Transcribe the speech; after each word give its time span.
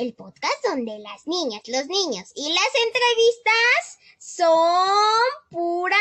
El 0.00 0.14
podcast 0.14 0.64
donde 0.66 0.98
las 0.98 1.26
niñas, 1.26 1.60
los 1.66 1.86
niños 1.86 2.32
y 2.34 2.48
las 2.48 2.72
entrevistas 2.86 3.98
son 4.16 4.88
pura 5.50 5.98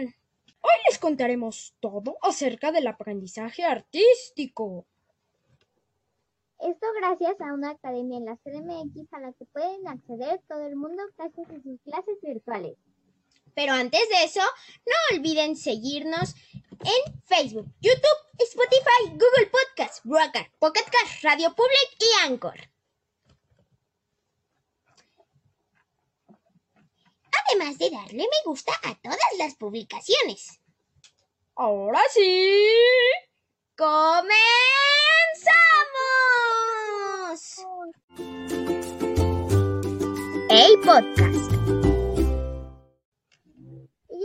diversión. 0.00 0.14
Hoy 0.62 0.72
les 0.88 0.98
contaremos 0.98 1.74
todo 1.78 2.16
acerca 2.22 2.72
del 2.72 2.86
aprendizaje 2.86 3.64
artístico. 3.64 4.86
Esto 6.58 6.86
gracias 7.00 7.38
a 7.42 7.52
una 7.52 7.72
academia 7.72 8.16
en 8.16 8.24
la 8.24 8.38
CDMX 8.38 9.12
a 9.12 9.20
la 9.20 9.34
que 9.34 9.44
pueden 9.44 9.86
acceder 9.86 10.40
todo 10.48 10.66
el 10.66 10.76
mundo 10.76 11.02
gracias 11.18 11.50
a 11.50 11.62
sus 11.62 11.78
clases 11.82 12.18
virtuales. 12.22 12.78
Pero 13.54 13.74
antes 13.74 14.08
de 14.08 14.24
eso, 14.24 14.40
no 14.86 15.16
olviden 15.18 15.54
seguirnos 15.54 16.34
en 16.84 17.22
Facebook, 17.24 17.66
YouTube, 17.80 18.20
Spotify, 18.38 19.10
Google 19.10 19.50
Podcasts, 19.50 20.02
Rocker, 20.04 20.50
Pocket 20.58 20.84
Cast, 20.84 21.22
Radio 21.22 21.54
Public 21.54 21.96
y 21.98 22.26
Anchor. 22.26 22.58
Además 27.48 27.78
de 27.78 27.90
darle 27.90 28.24
me 28.24 28.42
gusta 28.44 28.72
a 28.82 28.94
todas 28.96 29.18
las 29.38 29.54
publicaciones. 29.54 30.60
Ahora 31.54 32.00
sí. 32.12 32.66
¡Comenzamos! 33.76 34.36
El 40.48 40.80
podcast. 40.80 41.85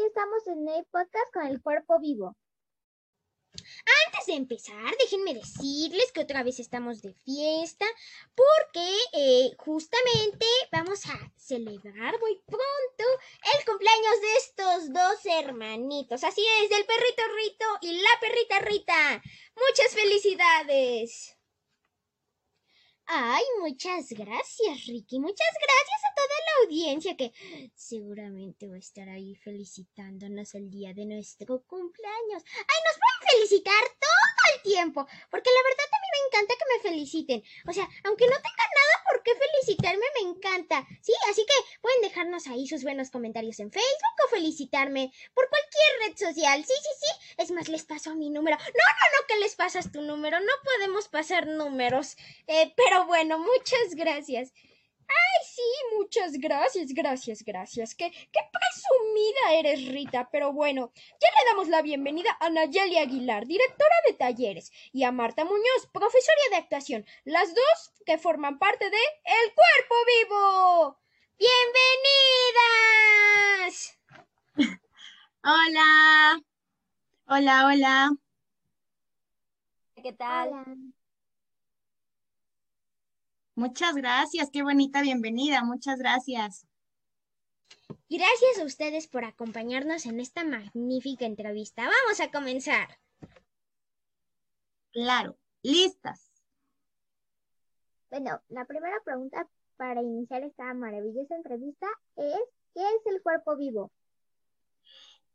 Estamos 0.08 0.48
en 0.48 0.68
el 0.68 0.86
podcast 0.86 1.32
con 1.32 1.46
el 1.46 1.62
cuerpo 1.62 2.00
vivo. 2.00 2.36
Antes 4.06 4.26
de 4.26 4.34
empezar, 4.34 4.96
déjenme 4.98 5.34
decirles 5.36 6.12
que 6.12 6.22
otra 6.22 6.42
vez 6.42 6.60
estamos 6.60 7.02
de 7.02 7.14
fiesta 7.14 7.86
porque 8.34 8.98
eh, 9.14 9.52
justamente 9.58 10.46
vamos 10.72 11.06
a 11.06 11.32
celebrar 11.36 12.20
muy 12.20 12.42
pronto 12.48 13.04
el 13.58 13.66
cumpleaños 13.66 14.22
de 14.22 14.36
estos 14.38 14.94
dos 14.94 15.26
hermanitos. 15.26 16.24
Así 16.24 16.44
es, 16.62 16.70
del 16.70 16.86
perrito 16.86 17.24
Rito 17.36 17.66
y 17.82 18.02
la 18.02 18.20
perrita 18.20 18.60
Rita. 18.60 19.22
Muchas 19.56 19.94
felicidades. 19.94 21.41
Ay, 23.14 23.44
muchas 23.59 24.08
gracias, 24.12 24.86
Ricky. 24.88 25.20
Muchas 25.20 25.54
gracias 25.59 26.02
a 26.06 26.16
toda 26.16 26.36
la 26.45 26.64
audiencia 26.64 27.17
que 27.17 27.34
seguramente 27.76 28.70
va 28.70 28.76
a 28.76 28.80
estar 28.80 29.09
ahí 29.09 29.36
felicitándonos 29.36 30.56
el 30.56 30.72
día 30.72 30.94
de 30.94 31.06
nuestro 31.06 31.62
cumpleaños. 31.64 32.42
Ay, 32.45 32.80
nos 32.88 32.95
pueden 32.95 33.32
felicitar 33.34 33.84
el 34.56 34.61
tiempo, 34.61 35.06
porque 35.30 35.50
la 35.50 35.64
verdad 35.70 35.88
a 35.92 36.02
mí 36.02 36.08
me 36.11 36.28
encanta 36.28 36.56
que 36.56 36.73
me 36.73 36.89
feliciten. 36.89 37.44
O 37.67 37.73
sea, 37.73 37.88
aunque 38.03 38.25
no 38.25 38.36
tengan 38.36 38.72
nada 38.75 39.03
por 39.09 39.23
qué 39.23 39.31
felicitarme, 39.36 40.06
me 40.22 40.30
encanta. 40.30 40.88
Sí, 41.02 41.14
así 41.30 41.45
que 41.45 41.80
pueden 41.81 42.02
dejarnos 42.02 42.48
ahí 42.48 42.67
sus 42.67 42.83
buenos 42.83 43.09
comentarios 43.09 43.59
en 43.59 43.72
Facebook 43.72 44.16
o 44.25 44.30
felicitarme 44.30 45.11
por 45.33 45.50
cualquier 45.50 45.92
red 46.08 46.17
social. 46.17 46.64
Sí, 46.64 46.73
sí, 46.73 46.89
sí. 47.00 47.36
Es 47.38 47.52
más, 47.52 47.67
les 47.70 47.83
paso 47.83 48.16
mi 48.16 48.30
número. 48.30 48.58
No, 48.58 48.64
no, 48.64 49.06
no, 49.14 49.28
que 49.28 49.39
les 49.39 49.56
pasas 49.56 49.92
tu 49.92 50.02
número. 50.02 50.39
No 50.39 50.54
podemos 50.64 51.08
pasar 51.08 51.48
números. 51.48 52.17
Eh, 52.48 52.73
pero 52.76 53.05
bueno, 53.05 53.39
muchas 53.39 53.95
gracias. 53.95 54.54
Ay, 55.08 55.45
sí, 55.45 55.98
muchas 55.98 56.33
gracias, 56.33 56.93
gracias, 56.93 57.43
gracias. 57.43 57.95
Qué, 57.95 58.11
qué 58.11 58.39
eres, 59.52 59.87
Rita. 59.87 60.30
Pero 60.31 60.53
bueno, 60.53 60.92
ya 60.95 61.30
le 61.30 61.45
damos 61.49 61.67
la 61.67 61.81
bienvenida 61.81 62.37
a 62.39 62.49
Nayeli 62.49 62.97
Aguilar, 62.97 63.45
directora 63.45 63.95
de 64.08 64.14
talleres, 64.14 64.71
y 64.92 65.03
a 65.03 65.11
Marta 65.11 65.43
Muñoz, 65.45 65.87
profesora 65.92 66.42
de 66.52 66.58
actuación, 66.58 67.05
las 67.23 67.53
dos 67.53 67.93
que 68.05 68.17
forman 68.17 68.59
parte 68.59 68.89
de 68.89 68.97
El 68.97 69.53
Cuerpo 69.53 69.95
Vivo. 70.08 70.99
¡Bienvenidas! 73.67 73.99
Hola. 75.43 76.42
Hola, 77.27 77.65
hola. 77.67 78.11
¿Qué 79.95 80.13
tal? 80.13 80.49
Hola. 80.49 80.65
Muchas 83.55 83.95
gracias, 83.95 84.49
qué 84.52 84.63
bonita 84.63 85.02
bienvenida, 85.02 85.63
muchas 85.63 85.99
gracias. 85.99 86.65
Gracias 88.10 88.60
a 88.60 88.66
ustedes 88.66 89.08
por 89.08 89.26
acompañarnos 89.26 90.06
en 90.06 90.20
esta 90.20 90.44
magnífica 90.44 91.26
entrevista. 91.26 91.84
Vamos 91.84 92.20
a 92.20 92.32
comenzar. 92.32 93.00
Claro, 94.92 95.38
listas. 95.64 96.32
Bueno, 98.10 98.42
la 98.50 98.66
primera 98.66 98.98
pregunta 99.06 99.48
para 99.78 100.02
iniciar 100.02 100.44
esta 100.44 100.74
maravillosa 100.74 101.36
entrevista 101.36 101.88
es, 102.18 102.40
¿qué 102.74 102.82
es 102.82 103.14
el 103.14 103.22
cuerpo 103.22 103.56
vivo? 103.56 103.92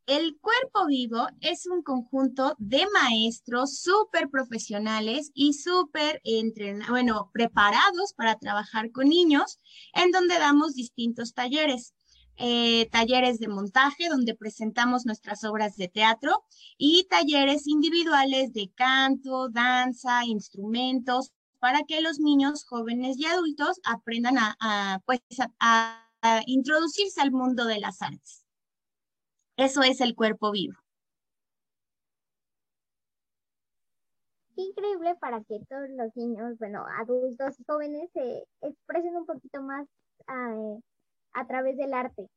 El 0.07 0.39
cuerpo 0.41 0.87
vivo 0.87 1.27
es 1.41 1.67
un 1.67 1.83
conjunto 1.83 2.55
de 2.59 2.87
maestros 2.93 3.81
súper 3.81 4.31
profesionales 4.31 5.33
y 5.35 5.55
súper 5.55 6.23
bueno, 6.89 7.31
preparados 7.33 8.13
para 8.15 8.39
trabajar 8.39 8.93
con 8.93 9.09
niños, 9.09 9.59
en 9.95 10.13
donde 10.13 10.39
damos 10.39 10.75
distintos 10.75 11.35
talleres. 11.35 11.96
Eh, 12.39 12.89
talleres 12.91 13.39
de 13.39 13.49
montaje 13.49 14.11
donde 14.11 14.35
presentamos 14.35 15.07
nuestras 15.07 15.43
obras 15.45 15.77
de 15.77 15.89
teatro 15.89 16.45
y 16.77 17.07
talleres 17.09 17.67
individuales 17.67 18.53
de 18.53 18.71
canto, 18.75 19.49
danza, 19.49 20.23
instrumentos, 20.27 21.33
para 21.59 21.85
que 21.85 22.03
los 22.03 22.19
niños, 22.21 22.67
jóvenes 22.67 23.19
y 23.19 23.25
adultos 23.25 23.81
aprendan 23.85 24.37
a, 24.39 25.01
pues, 25.07 25.21
a, 25.61 26.03
introducirse 26.47 27.21
al 27.21 27.31
mundo 27.31 27.67
de 27.67 27.79
las 27.79 28.03
artes. 28.03 28.45
Eso 29.57 29.83
es 29.83 30.01
el 30.01 30.15
cuerpo 30.15 30.51
vivo. 30.51 30.75
Increíble 34.57 35.15
para 35.21 35.43
que 35.45 35.61
todos 35.69 35.89
los 35.91 36.17
niños, 36.17 36.59
bueno, 36.59 36.85
adultos 36.99 37.59
y 37.61 37.65
jóvenes 37.65 38.11
se 38.13 38.47
expresen 38.61 39.17
un 39.17 39.27
poquito 39.27 39.63
más 39.63 39.87
eh, 40.29 40.81
a 41.37 41.47
través 41.47 41.77
del 41.77 41.95
arte. 41.95 42.29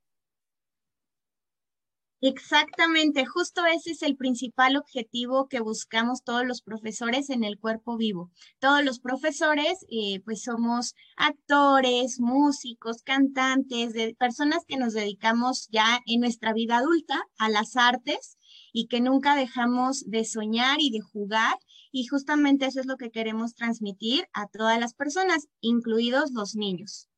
Exactamente, 2.22 3.26
justo 3.26 3.66
ese 3.66 3.92
es 3.92 4.02
el 4.02 4.18
principal 4.18 4.76
objetivo 4.76 5.48
que 5.48 5.62
buscamos 5.62 6.22
todos 6.22 6.46
los 6.46 6.62
profesores 6.62 7.30
en 7.30 7.46
el 7.46 7.58
cuerpo 7.58 7.96
vivo. 7.96 8.30
Todos 8.60 8.84
los 8.84 9.00
profesores, 9.00 9.86
eh, 9.90 10.20
pues 10.26 10.44
somos 10.44 10.96
actores, 11.16 12.20
músicos, 12.20 13.04
cantantes, 13.04 13.94
personas 14.18 14.66
que 14.68 14.76
nos 14.76 14.94
dedicamos 14.94 15.70
ya 15.72 16.00
en 16.06 16.20
nuestra 16.20 16.52
vida 16.52 16.80
adulta 16.80 17.22
a 17.38 17.48
las 17.50 17.78
artes 17.78 18.38
y 18.74 18.88
que 18.88 19.00
nunca 19.00 19.38
dejamos 19.38 20.04
de 20.06 20.26
soñar 20.26 20.82
y 20.82 20.92
de 20.92 21.00
jugar. 21.00 21.56
Y 21.92 22.06
justamente 22.08 22.66
eso 22.66 22.82
es 22.82 22.86
lo 22.86 22.98
que 22.98 23.12
queremos 23.12 23.56
transmitir 23.56 24.28
a 24.34 24.48
todas 24.48 24.78
las 24.78 24.94
personas, 24.94 25.48
incluidos 25.62 26.32
los 26.32 26.56
niños. 26.56 27.09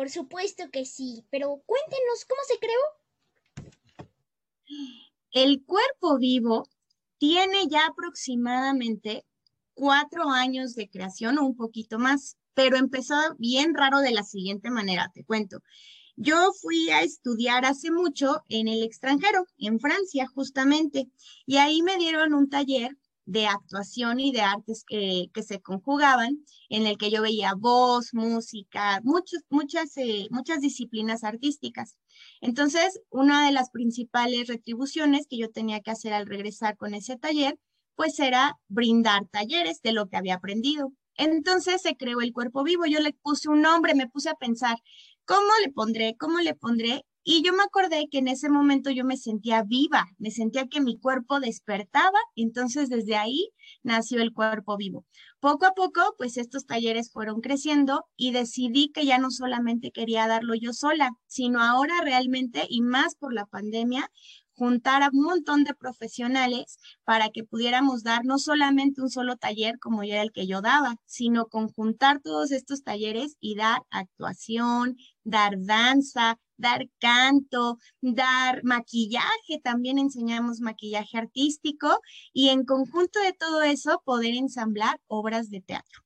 Por 0.00 0.08
supuesto 0.08 0.70
que 0.72 0.86
sí, 0.86 1.26
pero 1.28 1.62
cuéntenos 1.66 2.24
cómo 2.26 2.40
se 2.48 2.58
creó. 2.58 2.80
El 5.30 5.62
cuerpo 5.66 6.16
vivo 6.16 6.66
tiene 7.18 7.68
ya 7.68 7.84
aproximadamente 7.84 9.26
cuatro 9.74 10.30
años 10.30 10.74
de 10.74 10.88
creación 10.88 11.36
o 11.36 11.44
un 11.44 11.54
poquito 11.54 11.98
más, 11.98 12.38
pero 12.54 12.78
empezó 12.78 13.14
bien 13.36 13.74
raro 13.74 13.98
de 13.98 14.12
la 14.12 14.22
siguiente 14.22 14.70
manera, 14.70 15.10
te 15.12 15.22
cuento. 15.22 15.58
Yo 16.16 16.50
fui 16.62 16.88
a 16.88 17.02
estudiar 17.02 17.66
hace 17.66 17.90
mucho 17.90 18.42
en 18.48 18.68
el 18.68 18.82
extranjero, 18.82 19.44
en 19.58 19.80
Francia 19.80 20.26
justamente, 20.34 21.10
y 21.44 21.58
ahí 21.58 21.82
me 21.82 21.98
dieron 21.98 22.32
un 22.32 22.48
taller 22.48 22.96
de 23.30 23.46
actuación 23.46 24.18
y 24.18 24.32
de 24.32 24.40
artes 24.40 24.84
que, 24.86 25.30
que, 25.32 25.42
se 25.44 25.60
conjugaban, 25.60 26.44
en 26.68 26.86
el 26.86 26.98
que 26.98 27.10
yo 27.12 27.22
veía 27.22 27.54
voz, 27.54 28.12
música, 28.12 29.00
muchos, 29.04 29.42
muchas, 29.50 29.96
eh, 29.98 30.26
muchas 30.30 30.60
disciplinas 30.60 31.22
artísticas. 31.22 31.96
Entonces, 32.40 33.00
una 33.08 33.46
de 33.46 33.52
las 33.52 33.70
principales 33.70 34.48
retribuciones 34.48 35.28
que 35.28 35.38
yo 35.38 35.48
tenía 35.50 35.80
que 35.80 35.92
hacer 35.92 36.12
al 36.12 36.26
regresar 36.26 36.76
con 36.76 36.92
ese 36.92 37.16
taller, 37.16 37.56
pues 37.94 38.18
era 38.18 38.58
brindar 38.68 39.26
talleres 39.30 39.80
de 39.82 39.92
lo 39.92 40.08
que 40.08 40.16
había 40.16 40.34
aprendido. 40.34 40.92
Entonces 41.14 41.82
se 41.82 41.96
creó 41.96 42.20
el 42.22 42.32
cuerpo 42.32 42.64
vivo. 42.64 42.86
Yo 42.86 42.98
le 42.98 43.12
puse 43.12 43.48
un 43.48 43.62
nombre, 43.62 43.94
me 43.94 44.08
puse 44.08 44.30
a 44.30 44.34
pensar, 44.34 44.76
¿cómo 45.24 45.50
le 45.64 45.70
pondré? 45.70 46.16
¿Cómo 46.18 46.40
le 46.40 46.54
pondré? 46.54 47.04
Y 47.32 47.42
yo 47.44 47.52
me 47.52 47.62
acordé 47.62 48.08
que 48.10 48.18
en 48.18 48.26
ese 48.26 48.48
momento 48.48 48.90
yo 48.90 49.04
me 49.04 49.16
sentía 49.16 49.62
viva, 49.62 50.04
me 50.18 50.32
sentía 50.32 50.66
que 50.66 50.80
mi 50.80 50.98
cuerpo 50.98 51.38
despertaba, 51.38 52.18
entonces 52.34 52.88
desde 52.88 53.14
ahí 53.14 53.50
nació 53.84 54.20
el 54.20 54.32
cuerpo 54.32 54.76
vivo. 54.76 55.06
Poco 55.38 55.64
a 55.64 55.70
poco, 55.70 56.00
pues 56.18 56.36
estos 56.36 56.66
talleres 56.66 57.12
fueron 57.12 57.40
creciendo 57.40 58.04
y 58.16 58.32
decidí 58.32 58.90
que 58.90 59.06
ya 59.06 59.18
no 59.18 59.30
solamente 59.30 59.92
quería 59.92 60.26
darlo 60.26 60.56
yo 60.56 60.72
sola, 60.72 61.12
sino 61.28 61.62
ahora 61.62 62.00
realmente, 62.02 62.66
y 62.68 62.82
más 62.82 63.14
por 63.14 63.32
la 63.32 63.46
pandemia, 63.46 64.10
juntar 64.60 65.02
a 65.02 65.08
un 65.10 65.22
montón 65.22 65.64
de 65.64 65.72
profesionales 65.72 66.78
para 67.04 67.30
que 67.30 67.44
pudiéramos 67.44 68.02
dar 68.02 68.26
no 68.26 68.38
solamente 68.38 69.00
un 69.00 69.08
solo 69.08 69.36
taller 69.36 69.78
como 69.78 70.02
era 70.02 70.20
el 70.20 70.32
que 70.32 70.46
yo 70.46 70.60
daba, 70.60 70.96
sino 71.06 71.46
conjuntar 71.46 72.20
todos 72.20 72.52
estos 72.52 72.82
talleres 72.82 73.36
y 73.40 73.54
dar 73.54 73.80
actuación, 73.88 74.98
dar 75.30 75.54
danza, 75.58 76.38
dar 76.56 76.86
canto, 76.98 77.78
dar 78.00 78.62
maquillaje, 78.64 79.60
también 79.62 79.98
enseñamos 79.98 80.60
maquillaje 80.60 81.16
artístico 81.18 82.00
y 82.32 82.50
en 82.50 82.64
conjunto 82.64 83.20
de 83.20 83.32
todo 83.32 83.62
eso 83.62 84.02
poder 84.04 84.34
ensamblar 84.34 85.00
obras 85.06 85.48
de 85.50 85.60
teatro. 85.62 86.02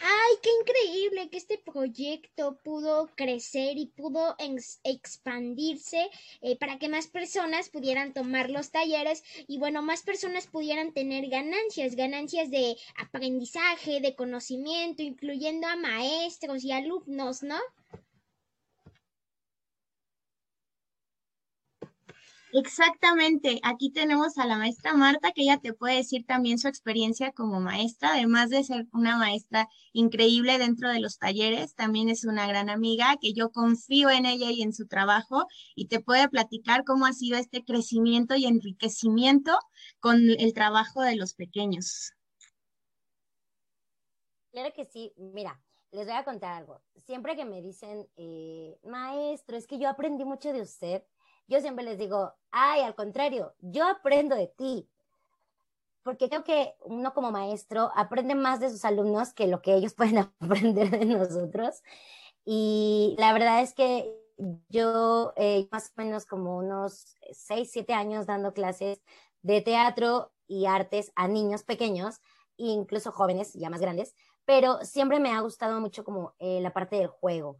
¡Ay, 0.00 0.34
qué 0.42 0.50
increíble 0.60 1.30
que 1.30 1.38
este 1.38 1.58
proyecto 1.58 2.58
pudo 2.62 3.10
crecer 3.14 3.78
y 3.78 3.86
pudo 3.86 4.36
expandirse 4.82 6.10
eh, 6.42 6.56
para 6.58 6.78
que 6.78 6.88
más 6.88 7.06
personas 7.06 7.70
pudieran 7.70 8.12
tomar 8.12 8.50
los 8.50 8.70
talleres 8.70 9.22
y 9.46 9.58
bueno, 9.58 9.82
más 9.82 10.02
personas 10.02 10.46
pudieran 10.46 10.92
tener 10.92 11.28
ganancias, 11.28 11.94
ganancias 11.94 12.50
de 12.50 12.76
aprendizaje, 12.96 14.00
de 14.00 14.14
conocimiento, 14.14 15.02
incluyendo 15.02 15.66
a 15.66 15.76
maestros 15.76 16.64
y 16.64 16.72
alumnos, 16.72 17.42
¿no? 17.42 17.58
Exactamente, 22.56 23.58
aquí 23.64 23.90
tenemos 23.90 24.38
a 24.38 24.46
la 24.46 24.56
maestra 24.56 24.94
Marta, 24.94 25.32
que 25.32 25.42
ella 25.42 25.58
te 25.58 25.72
puede 25.72 25.96
decir 25.96 26.24
también 26.24 26.60
su 26.60 26.68
experiencia 26.68 27.32
como 27.32 27.58
maestra, 27.58 28.10
además 28.12 28.48
de 28.48 28.62
ser 28.62 28.86
una 28.92 29.18
maestra 29.18 29.68
increíble 29.92 30.56
dentro 30.58 30.88
de 30.88 31.00
los 31.00 31.18
talleres, 31.18 31.74
también 31.74 32.08
es 32.08 32.24
una 32.24 32.46
gran 32.46 32.70
amiga, 32.70 33.16
que 33.20 33.32
yo 33.32 33.50
confío 33.50 34.08
en 34.08 34.24
ella 34.24 34.52
y 34.52 34.62
en 34.62 34.72
su 34.72 34.86
trabajo, 34.86 35.48
y 35.74 35.88
te 35.88 35.98
puede 35.98 36.28
platicar 36.28 36.84
cómo 36.84 37.06
ha 37.06 37.12
sido 37.12 37.38
este 37.38 37.64
crecimiento 37.64 38.36
y 38.36 38.44
enriquecimiento 38.46 39.58
con 39.98 40.20
el 40.30 40.54
trabajo 40.54 41.02
de 41.02 41.16
los 41.16 41.34
pequeños. 41.34 42.12
Claro 44.52 44.72
que 44.72 44.84
sí, 44.84 45.12
mira, 45.16 45.60
les 45.90 46.06
voy 46.06 46.14
a 46.14 46.22
contar 46.22 46.52
algo. 46.52 46.80
Siempre 46.94 47.34
que 47.34 47.44
me 47.44 47.60
dicen, 47.62 48.08
eh, 48.16 48.78
maestro, 48.84 49.56
es 49.56 49.66
que 49.66 49.80
yo 49.80 49.88
aprendí 49.88 50.24
mucho 50.24 50.52
de 50.52 50.62
usted, 50.62 51.02
yo 51.46 51.60
siempre 51.60 51.84
les 51.84 51.98
digo, 51.98 52.34
ay, 52.50 52.82
al 52.82 52.94
contrario, 52.94 53.54
yo 53.60 53.86
aprendo 53.86 54.36
de 54.36 54.48
ti. 54.48 54.88
Porque 56.02 56.28
creo 56.28 56.44
que 56.44 56.74
uno 56.84 57.14
como 57.14 57.30
maestro 57.30 57.90
aprende 57.96 58.34
más 58.34 58.60
de 58.60 58.70
sus 58.70 58.84
alumnos 58.84 59.32
que 59.32 59.46
lo 59.46 59.62
que 59.62 59.74
ellos 59.74 59.94
pueden 59.96 60.18
aprender 60.18 60.90
de 60.90 61.04
nosotros. 61.04 61.82
Y 62.44 63.16
la 63.18 63.32
verdad 63.32 63.62
es 63.62 63.74
que 63.74 64.14
yo 64.68 65.32
eh, 65.36 65.68
más 65.70 65.92
o 65.96 66.02
menos 66.02 66.26
como 66.26 66.56
unos 66.58 67.16
6, 67.32 67.70
7 67.72 67.94
años 67.94 68.26
dando 68.26 68.52
clases 68.52 69.00
de 69.42 69.60
teatro 69.60 70.32
y 70.46 70.66
artes 70.66 71.12
a 71.14 71.28
niños 71.28 71.62
pequeños, 71.62 72.20
incluso 72.56 73.12
jóvenes 73.12 73.52
ya 73.54 73.70
más 73.70 73.80
grandes, 73.80 74.14
pero 74.44 74.78
siempre 74.84 75.20
me 75.20 75.32
ha 75.32 75.40
gustado 75.40 75.80
mucho 75.80 76.04
como 76.04 76.34
eh, 76.38 76.60
la 76.60 76.72
parte 76.72 76.96
del 76.96 77.06
juego 77.08 77.56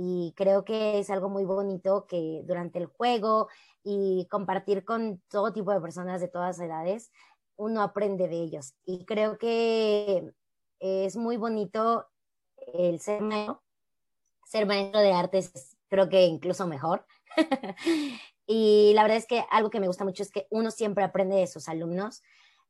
y 0.00 0.32
creo 0.36 0.64
que 0.64 1.00
es 1.00 1.10
algo 1.10 1.28
muy 1.28 1.44
bonito 1.44 2.06
que 2.06 2.42
durante 2.44 2.78
el 2.78 2.86
juego 2.86 3.48
y 3.82 4.28
compartir 4.30 4.84
con 4.84 5.20
todo 5.28 5.52
tipo 5.52 5.72
de 5.72 5.80
personas 5.80 6.20
de 6.20 6.28
todas 6.28 6.60
edades, 6.60 7.10
uno 7.56 7.82
aprende 7.82 8.28
de 8.28 8.36
ellos. 8.36 8.74
Y 8.84 9.04
creo 9.06 9.38
que 9.38 10.32
es 10.78 11.16
muy 11.16 11.36
bonito 11.36 12.06
el 12.74 13.00
ser 13.00 13.22
maestro, 13.22 13.64
ser 14.44 14.66
maestro 14.66 15.00
de 15.00 15.12
artes, 15.12 15.76
creo 15.88 16.08
que 16.08 16.26
incluso 16.26 16.68
mejor. 16.68 17.04
y 18.46 18.92
la 18.94 19.02
verdad 19.02 19.18
es 19.18 19.26
que 19.26 19.44
algo 19.50 19.68
que 19.68 19.80
me 19.80 19.88
gusta 19.88 20.04
mucho 20.04 20.22
es 20.22 20.30
que 20.30 20.46
uno 20.50 20.70
siempre 20.70 21.02
aprende 21.02 21.34
de 21.34 21.48
sus 21.48 21.68
alumnos 21.68 22.22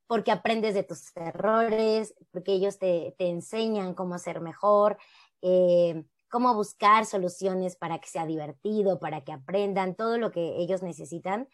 porque 0.07 0.33
aprendes 0.33 0.73
de 0.73 0.83
tus 0.83 1.15
errores, 1.15 2.15
porque 2.31 2.53
ellos 2.53 2.79
te, 2.79 3.15
te 3.19 3.29
enseñan 3.29 3.93
cómo 3.93 4.19
ser 4.19 4.41
mejor. 4.41 4.97
Eh, 5.43 6.05
cómo 6.29 6.55
buscar 6.55 7.07
soluciones 7.07 7.77
para 7.77 7.99
que 7.99 8.09
sea 8.09 8.27
divertido, 8.27 9.01
para 9.01 9.25
que 9.25 9.33
aprendan 9.33 9.95
todo 9.95 10.19
lo 10.19 10.31
que 10.31 10.57
ellos 10.59 10.83
necesitan. 10.83 11.49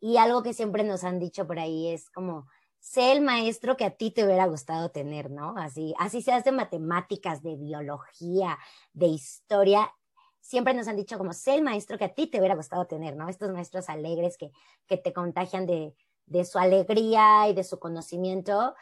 Y 0.00 0.16
algo 0.16 0.42
que 0.42 0.54
siempre 0.54 0.84
nos 0.84 1.04
han 1.04 1.18
dicho 1.18 1.46
por 1.46 1.58
ahí 1.58 1.88
es 1.88 2.10
como, 2.10 2.46
sé 2.78 3.12
el 3.12 3.20
maestro 3.20 3.76
que 3.76 3.84
a 3.84 3.96
ti 3.96 4.10
te 4.10 4.24
hubiera 4.24 4.46
gustado 4.46 4.90
tener, 4.90 5.30
¿no? 5.30 5.54
Así, 5.58 5.94
así 5.98 6.22
se 6.22 6.32
hace 6.32 6.52
matemáticas, 6.52 7.42
de 7.42 7.56
biología, 7.56 8.58
de 8.92 9.06
historia. 9.06 9.92
Siempre 10.40 10.74
nos 10.74 10.88
han 10.88 10.96
dicho 10.96 11.18
como, 11.18 11.32
sé 11.32 11.54
el 11.54 11.62
maestro 11.62 11.98
que 11.98 12.04
a 12.04 12.14
ti 12.14 12.26
te 12.26 12.38
hubiera 12.38 12.54
gustado 12.54 12.86
tener, 12.86 13.16
¿no? 13.16 13.28
Estos 13.28 13.50
maestros 13.50 13.88
alegres 13.88 14.38
que, 14.38 14.50
que 14.86 14.96
te 14.96 15.12
contagian 15.12 15.66
de, 15.66 15.94
de 16.26 16.44
su 16.44 16.58
alegría 16.58 17.48
y 17.48 17.54
de 17.54 17.64
su 17.64 17.78
conocimiento. 17.78 18.74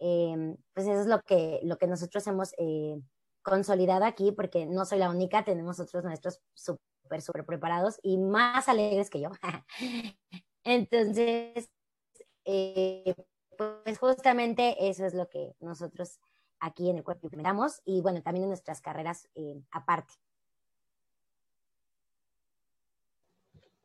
Eh, 0.00 0.56
pues 0.72 0.86
eso 0.86 1.00
es 1.00 1.06
lo 1.06 1.20
que, 1.20 1.60
lo 1.62 1.78
que 1.78 1.86
nosotros 1.86 2.26
hemos 2.26 2.52
eh, 2.58 3.00
consolidada 3.44 4.08
aquí 4.08 4.32
porque 4.32 4.66
no 4.66 4.84
soy 4.84 4.98
la 4.98 5.10
única, 5.10 5.44
tenemos 5.44 5.78
otros 5.78 6.02
maestros 6.02 6.40
súper, 6.54 7.22
súper 7.22 7.44
preparados 7.44 8.00
y 8.02 8.18
más 8.18 8.68
alegres 8.68 9.10
que 9.10 9.20
yo. 9.20 9.30
Entonces, 10.64 11.70
eh, 12.44 13.14
pues 13.56 13.98
justamente 13.98 14.88
eso 14.88 15.06
es 15.06 15.14
lo 15.14 15.28
que 15.28 15.54
nosotros 15.60 16.18
aquí 16.58 16.88
en 16.90 16.96
el 16.96 17.04
cuerpo 17.04 17.26
implementamos 17.26 17.80
y 17.84 18.00
bueno, 18.00 18.22
también 18.22 18.44
en 18.44 18.48
nuestras 18.48 18.80
carreras 18.80 19.28
eh, 19.34 19.60
aparte. 19.70 20.14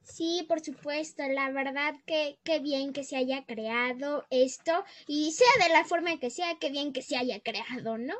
Sí, 0.02 0.44
por 0.48 0.60
supuesto, 0.62 1.22
la 1.28 1.52
verdad 1.52 1.94
que 2.08 2.40
qué 2.44 2.60
bien 2.60 2.94
que 2.94 3.04
se 3.04 3.16
haya 3.16 3.46
creado 3.46 4.26
esto 4.32 4.84
y 5.06 5.32
sea 5.34 5.68
de 5.68 5.72
la 5.72 5.86
forma 5.86 6.18
que 6.18 6.32
sea, 6.32 6.58
qué 6.60 6.72
bien 6.72 6.94
que 6.94 7.04
se 7.04 7.16
haya 7.16 7.40
creado, 7.42 7.98
¿no? 7.98 8.16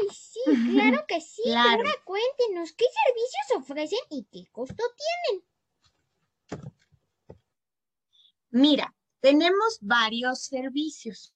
Ay, 0.00 0.08
sí, 0.14 0.40
claro 0.72 1.04
que 1.06 1.20
sí. 1.20 1.42
Ahora 1.56 1.90
cuéntenos 2.04 2.72
qué 2.72 2.84
servicios 3.04 3.62
ofrecen 3.62 3.98
y 4.10 4.24
qué 4.30 4.46
costo 4.52 4.82
tienen. 5.28 5.44
Mira, 8.50 8.94
tenemos 9.20 9.78
varios 9.80 10.44
servicios. 10.44 11.32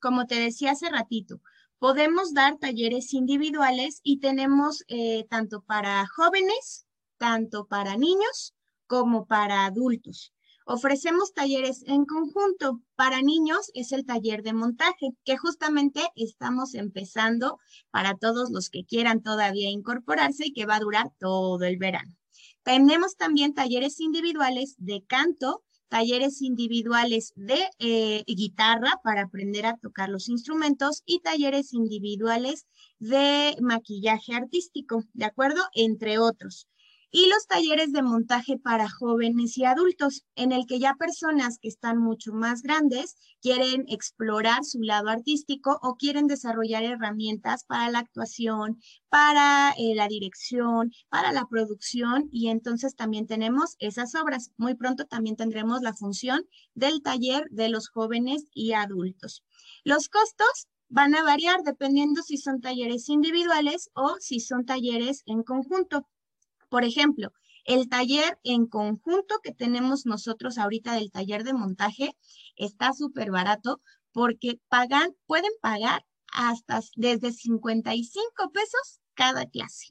Como 0.00 0.26
te 0.26 0.36
decía 0.36 0.72
hace 0.72 0.90
ratito, 0.90 1.40
podemos 1.78 2.34
dar 2.34 2.58
talleres 2.58 3.14
individuales 3.14 4.00
y 4.02 4.18
tenemos 4.18 4.84
eh, 4.88 5.26
tanto 5.28 5.62
para 5.62 6.06
jóvenes, 6.06 6.86
tanto 7.16 7.66
para 7.66 7.96
niños 7.96 8.54
como 8.86 9.26
para 9.26 9.66
adultos. 9.66 10.32
Ofrecemos 10.72 11.34
talleres 11.34 11.82
en 11.88 12.04
conjunto. 12.04 12.80
Para 12.94 13.22
niños 13.22 13.72
es 13.74 13.90
el 13.90 14.06
taller 14.06 14.44
de 14.44 14.52
montaje, 14.52 15.08
que 15.24 15.36
justamente 15.36 16.00
estamos 16.14 16.74
empezando 16.74 17.58
para 17.90 18.14
todos 18.14 18.52
los 18.52 18.70
que 18.70 18.84
quieran 18.84 19.20
todavía 19.20 19.68
incorporarse 19.68 20.46
y 20.46 20.52
que 20.52 20.66
va 20.66 20.76
a 20.76 20.78
durar 20.86 21.10
todo 21.18 21.64
el 21.64 21.76
verano. 21.76 22.14
Tenemos 22.62 23.16
también 23.16 23.52
talleres 23.52 23.98
individuales 23.98 24.76
de 24.78 25.02
canto, 25.04 25.64
talleres 25.88 26.40
individuales 26.40 27.32
de 27.34 27.68
eh, 27.80 28.22
guitarra 28.28 29.00
para 29.02 29.22
aprender 29.22 29.66
a 29.66 29.76
tocar 29.76 30.08
los 30.08 30.28
instrumentos 30.28 31.02
y 31.04 31.18
talleres 31.18 31.72
individuales 31.72 32.68
de 33.00 33.56
maquillaje 33.60 34.34
artístico, 34.34 35.02
¿de 35.14 35.24
acuerdo? 35.24 35.62
Entre 35.74 36.18
otros 36.20 36.68
y 37.12 37.28
los 37.28 37.46
talleres 37.46 37.92
de 37.92 38.02
montaje 38.02 38.56
para 38.56 38.88
jóvenes 38.88 39.58
y 39.58 39.64
adultos, 39.64 40.24
en 40.36 40.52
el 40.52 40.66
que 40.66 40.78
ya 40.78 40.94
personas 40.94 41.58
que 41.58 41.68
están 41.68 41.98
mucho 41.98 42.32
más 42.32 42.62
grandes 42.62 43.16
quieren 43.42 43.84
explorar 43.88 44.64
su 44.64 44.80
lado 44.82 45.08
artístico 45.08 45.78
o 45.82 45.96
quieren 45.96 46.28
desarrollar 46.28 46.84
herramientas 46.84 47.64
para 47.64 47.90
la 47.90 47.98
actuación, 47.98 48.78
para 49.08 49.72
eh, 49.76 49.94
la 49.94 50.06
dirección, 50.06 50.92
para 51.08 51.32
la 51.32 51.46
producción 51.46 52.28
y 52.30 52.48
entonces 52.48 52.94
también 52.94 53.26
tenemos 53.26 53.76
esas 53.80 54.14
obras. 54.14 54.52
Muy 54.56 54.74
pronto 54.74 55.06
también 55.06 55.36
tendremos 55.36 55.82
la 55.82 55.94
función 55.94 56.46
del 56.74 57.02
taller 57.02 57.48
de 57.50 57.68
los 57.70 57.88
jóvenes 57.88 58.44
y 58.54 58.72
adultos. 58.72 59.42
Los 59.84 60.08
costos 60.08 60.68
van 60.88 61.14
a 61.14 61.22
variar 61.22 61.62
dependiendo 61.64 62.22
si 62.22 62.36
son 62.36 62.60
talleres 62.60 63.08
individuales 63.08 63.90
o 63.94 64.16
si 64.20 64.40
son 64.40 64.64
talleres 64.64 65.22
en 65.26 65.42
conjunto. 65.42 66.06
Por 66.70 66.84
ejemplo, 66.84 67.32
El 67.64 67.88
taller 67.88 68.38
en 68.42 68.66
conjunto 68.66 69.40
que 69.42 69.52
tenemos 69.52 70.06
nosotros 70.06 70.56
ahorita 70.56 70.94
del 70.94 71.10
taller 71.10 71.44
de 71.44 71.52
montaje 71.52 72.16
está 72.56 72.94
súper 72.94 73.30
barato 73.30 73.82
porque 74.12 74.60
pagan, 74.68 75.14
pueden 75.26 75.52
pagar 75.60 76.06
hasta 76.32 76.80
desde 76.96 77.32
55 77.32 78.50
pesos 78.52 79.00
cada 79.14 79.44
clase. 79.46 79.88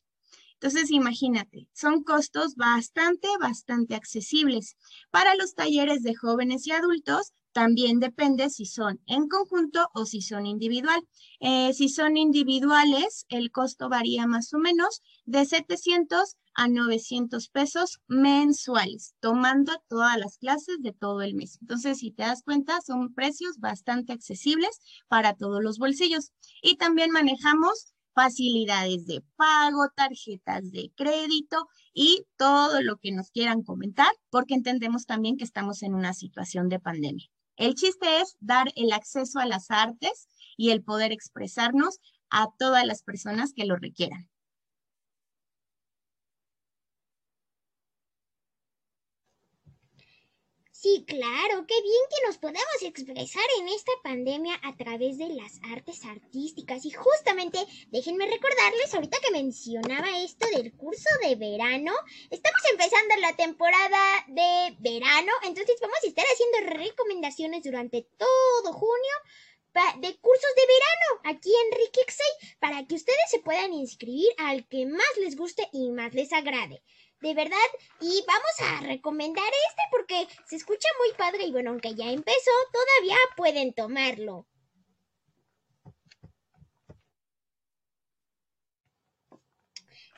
Entonces, 0.53 0.91
imagínate, 0.91 1.67
son 1.73 2.03
costos 2.03 2.55
bastante, 2.55 3.27
bastante 3.39 3.95
accesibles. 3.95 4.75
Para 5.11 5.35
los 5.35 5.53
talleres 5.53 6.01
de 6.03 6.15
jóvenes 6.15 6.65
y 6.67 6.71
adultos, 6.71 7.33
también 7.51 7.99
depende 7.99 8.49
si 8.49 8.65
son 8.65 9.01
en 9.07 9.27
conjunto 9.27 9.89
o 9.93 10.05
si 10.05 10.21
son 10.21 10.45
individual. 10.45 11.01
Eh, 11.39 11.73
si 11.73 11.89
son 11.89 12.17
individuales, 12.17 13.25
el 13.29 13.51
costo 13.51 13.89
varía 13.89 14.27
más 14.27 14.53
o 14.53 14.59
menos 14.59 15.01
de 15.25 15.45
700 15.45 16.37
a 16.53 16.67
900 16.67 17.49
pesos 17.49 17.99
mensuales, 18.07 19.15
tomando 19.19 19.73
todas 19.87 20.17
las 20.17 20.37
clases 20.37 20.77
de 20.81 20.93
todo 20.93 21.21
el 21.21 21.33
mes. 21.35 21.57
Entonces, 21.61 21.99
si 21.99 22.11
te 22.11 22.23
das 22.23 22.43
cuenta, 22.43 22.79
son 22.81 23.13
precios 23.13 23.59
bastante 23.59 24.13
accesibles 24.13 24.79
para 25.07 25.35
todos 25.35 25.63
los 25.63 25.77
bolsillos. 25.77 26.31
Y 26.61 26.77
también 26.77 27.11
manejamos 27.11 27.93
facilidades 28.13 29.05
de 29.05 29.23
pago, 29.37 29.87
tarjetas 29.95 30.71
de 30.71 30.91
crédito 30.95 31.67
y 31.93 32.25
todo 32.37 32.81
lo 32.81 32.97
que 32.97 33.11
nos 33.11 33.31
quieran 33.31 33.63
comentar, 33.63 34.11
porque 34.29 34.55
entendemos 34.55 35.05
también 35.05 35.37
que 35.37 35.45
estamos 35.45 35.83
en 35.83 35.93
una 35.93 36.13
situación 36.13 36.67
de 36.67 36.79
pandemia. 36.79 37.29
El 37.59 37.75
chiste 37.75 38.21
es 38.21 38.37
dar 38.39 38.71
el 38.77 38.93
acceso 38.93 39.37
a 39.37 39.45
las 39.45 39.69
artes 39.69 40.29
y 40.55 40.69
el 40.69 40.81
poder 40.81 41.11
expresarnos 41.11 41.99
a 42.29 42.47
todas 42.57 42.85
las 42.85 43.03
personas 43.03 43.51
que 43.53 43.65
lo 43.65 43.75
requieran. 43.75 44.28
Sí, 50.81 51.03
claro, 51.05 51.65
qué 51.67 51.81
bien 51.81 52.03
que 52.09 52.25
nos 52.25 52.37
podamos 52.37 52.81
expresar 52.83 53.43
en 53.59 53.67
esta 53.67 53.91
pandemia 54.01 54.57
a 54.63 54.77
través 54.77 55.17
de 55.17 55.27
las 55.27 55.59
artes 55.73 56.05
artísticas. 56.05 56.85
Y 56.85 56.91
justamente, 56.91 57.59
déjenme 57.91 58.25
recordarles, 58.25 58.93
ahorita 58.93 59.17
que 59.19 59.31
mencionaba 59.31 60.07
esto 60.19 60.47
del 60.55 60.71
curso 60.77 61.09
de 61.21 61.35
verano, 61.35 61.91
estamos 62.29 62.61
empezando 62.71 63.13
la 63.17 63.35
temporada 63.35 64.25
de 64.29 64.77
verano, 64.79 65.33
entonces 65.43 65.75
vamos 65.81 65.99
a 66.01 66.07
estar 66.07 66.25
haciendo 66.31 66.79
recomendaciones 66.81 67.61
durante 67.61 68.07
todo 68.17 68.71
junio 68.71 69.15
de 69.99 70.17
cursos 70.17 70.49
de 70.55 70.63
verano 70.65 71.21
aquí 71.25 71.51
en 71.51 71.77
Rikixey 71.77 72.57
para 72.59 72.87
que 72.87 72.95
ustedes 72.95 73.29
se 73.29 73.39
puedan 73.39 73.73
inscribir 73.73 74.29
al 74.37 74.65
que 74.67 74.85
más 74.85 75.17
les 75.19 75.35
guste 75.35 75.67
y 75.73 75.91
más 75.91 76.13
les 76.13 76.31
agrade 76.31 76.81
de 77.21 77.33
verdad. 77.33 77.57
Y 77.99 78.23
vamos 78.27 78.81
a 78.81 78.87
recomendar 78.87 79.51
este 79.69 79.81
porque 79.91 80.27
se 80.47 80.55
escucha 80.55 80.87
muy 80.99 81.15
padre 81.17 81.43
y 81.43 81.51
bueno, 81.51 81.71
aunque 81.71 81.95
ya 81.95 82.11
empezó, 82.11 82.51
todavía 82.71 83.17
pueden 83.35 83.73
tomarlo. 83.73 84.47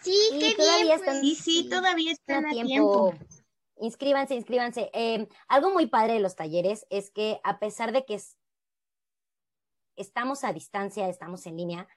Sí, 0.02 0.18
qué 0.40 0.56
todavía 0.56 0.98
bien. 0.98 1.00
Están, 1.00 1.24
sí, 1.24 1.70
todavía 1.70 2.12
están 2.12 2.46
a 2.48 2.52
tiempo. 2.52 3.14
Inscríbanse, 3.78 4.36
inscríbanse. 4.36 4.90
Eh, 4.94 5.28
algo 5.48 5.72
muy 5.72 5.88
padre 5.88 6.14
de 6.14 6.20
los 6.20 6.36
talleres 6.36 6.86
es 6.90 7.12
que 7.12 7.40
a 7.44 7.60
pesar 7.60 7.92
de 7.92 8.06
que 8.06 8.20
estamos 9.96 10.44
a 10.44 10.54
distancia, 10.54 11.08
estamos 11.08 11.46
en 11.46 11.58
línea, 11.58 11.88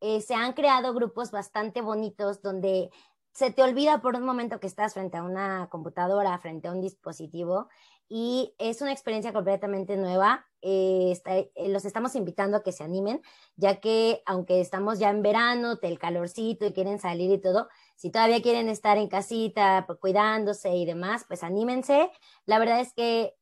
eh, 0.00 0.20
se 0.20 0.34
han 0.34 0.52
creado 0.52 0.94
grupos 0.94 1.32
bastante 1.32 1.80
bonitos 1.80 2.40
donde 2.40 2.90
se 3.38 3.52
te 3.52 3.62
olvida 3.62 4.00
por 4.00 4.16
un 4.16 4.24
momento 4.24 4.58
que 4.58 4.66
estás 4.66 4.94
frente 4.94 5.16
a 5.16 5.22
una 5.22 5.68
computadora, 5.70 6.36
frente 6.40 6.66
a 6.66 6.72
un 6.72 6.80
dispositivo 6.80 7.68
y 8.08 8.52
es 8.58 8.82
una 8.82 8.90
experiencia 8.90 9.32
completamente 9.32 9.96
nueva. 9.96 10.48
Eh, 10.60 11.16
eh, 11.24 11.68
los 11.68 11.84
estamos 11.84 12.16
invitando 12.16 12.56
a 12.56 12.62
que 12.64 12.72
se 12.72 12.82
animen, 12.82 13.22
ya 13.54 13.76
que 13.78 14.24
aunque 14.26 14.60
estamos 14.60 14.98
ya 14.98 15.10
en 15.10 15.22
verano, 15.22 15.78
el 15.80 16.00
calorcito 16.00 16.66
y 16.66 16.72
quieren 16.72 16.98
salir 16.98 17.30
y 17.30 17.38
todo, 17.38 17.68
si 17.94 18.10
todavía 18.10 18.42
quieren 18.42 18.68
estar 18.68 18.98
en 18.98 19.06
casita 19.06 19.84
pues, 19.86 20.00
cuidándose 20.00 20.74
y 20.74 20.84
demás, 20.84 21.24
pues 21.28 21.44
anímense. 21.44 22.10
La 22.44 22.58
verdad 22.58 22.80
es 22.80 22.92
que 22.92 23.36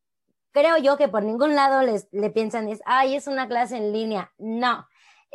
creo 0.53 0.76
yo 0.76 0.99
que 0.99 1.09
por 1.09 1.23
ningún 1.23 1.55
lado 1.55 1.81
les 1.81 2.07
le 2.12 2.29
piensan 2.29 2.69
es, 2.69 2.83
ay, 2.85 3.15
es 3.17 3.29
una 3.29 3.49
clase 3.49 3.79
en 3.79 3.95
línea. 3.95 4.31
No, 4.37 4.87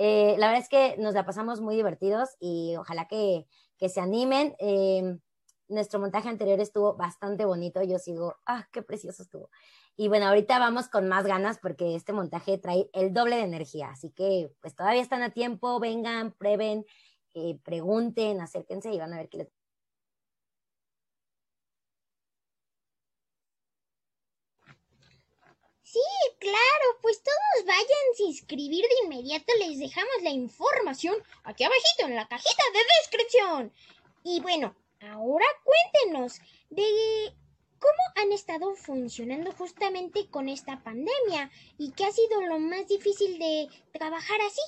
eh, 0.03 0.35
la 0.37 0.47
verdad 0.47 0.63
es 0.63 0.69
que 0.69 0.95
nos 0.97 1.13
la 1.13 1.25
pasamos 1.25 1.61
muy 1.61 1.75
divertidos 1.75 2.29
y 2.39 2.75
ojalá 2.77 3.07
que, 3.07 3.45
que 3.81 3.89
se 3.89 3.99
animen. 3.99 4.55
Em, 4.59 5.19
nuestro 5.67 5.99
montaje 5.99 6.29
anterior 6.29 6.59
estuvo 6.59 6.95
bastante 6.95 7.45
bonito, 7.45 7.81
yo 7.83 7.97
sigo, 7.99 8.35
ah, 8.45 8.67
qué 8.71 8.83
precioso 8.83 9.23
estuvo. 9.23 9.49
Y 9.97 10.07
bueno, 10.07 10.27
ahorita 10.27 10.59
vamos 10.59 10.87
con 10.89 11.07
más 11.07 11.25
ganas 11.25 11.59
porque 11.59 11.95
este 11.95 12.13
montaje 12.13 12.57
trae 12.59 12.89
el 12.93 13.13
doble 13.13 13.37
de 13.37 13.43
energía, 13.43 13.89
así 13.89 14.11
que 14.11 14.51
pues 14.61 14.75
todavía 14.75 15.01
están 15.01 15.23
a 15.23 15.31
tiempo, 15.31 15.79
vengan, 15.79 16.33
prueben, 16.33 16.85
eh, 17.33 17.59
pregunten, 17.63 18.41
acérquense 18.41 18.93
y 18.93 18.99
van 18.99 19.13
a 19.13 19.17
ver 19.17 19.29
qué 19.29 19.37
les 19.39 19.49
Sí, 25.83 25.99
claro, 26.41 26.87
pues 27.03 27.21
todos 27.21 27.65
vayan 27.65 28.05
a 28.19 28.23
inscribir 28.27 28.83
de 28.83 29.05
inmediato, 29.05 29.53
les 29.59 29.77
dejamos 29.77 30.23
la 30.23 30.31
información 30.31 31.15
aquí 31.43 31.63
abajito 31.63 32.07
en 32.07 32.15
la 32.15 32.27
cajita 32.27 32.63
de 32.73 32.79
descripción. 32.99 33.73
Y 34.23 34.41
bueno, 34.41 34.75
ahora 35.01 35.45
cuéntenos 35.63 36.39
de 36.71 37.33
cómo 37.79 38.03
han 38.15 38.31
estado 38.31 38.73
funcionando 38.75 39.51
justamente 39.51 40.29
con 40.29 40.49
esta 40.49 40.83
pandemia 40.83 41.51
y 41.77 41.91
qué 41.91 42.05
ha 42.05 42.11
sido 42.11 42.41
lo 42.41 42.57
más 42.57 42.87
difícil 42.87 43.37
de 43.37 43.69
trabajar 43.93 44.39
así. 44.41 44.61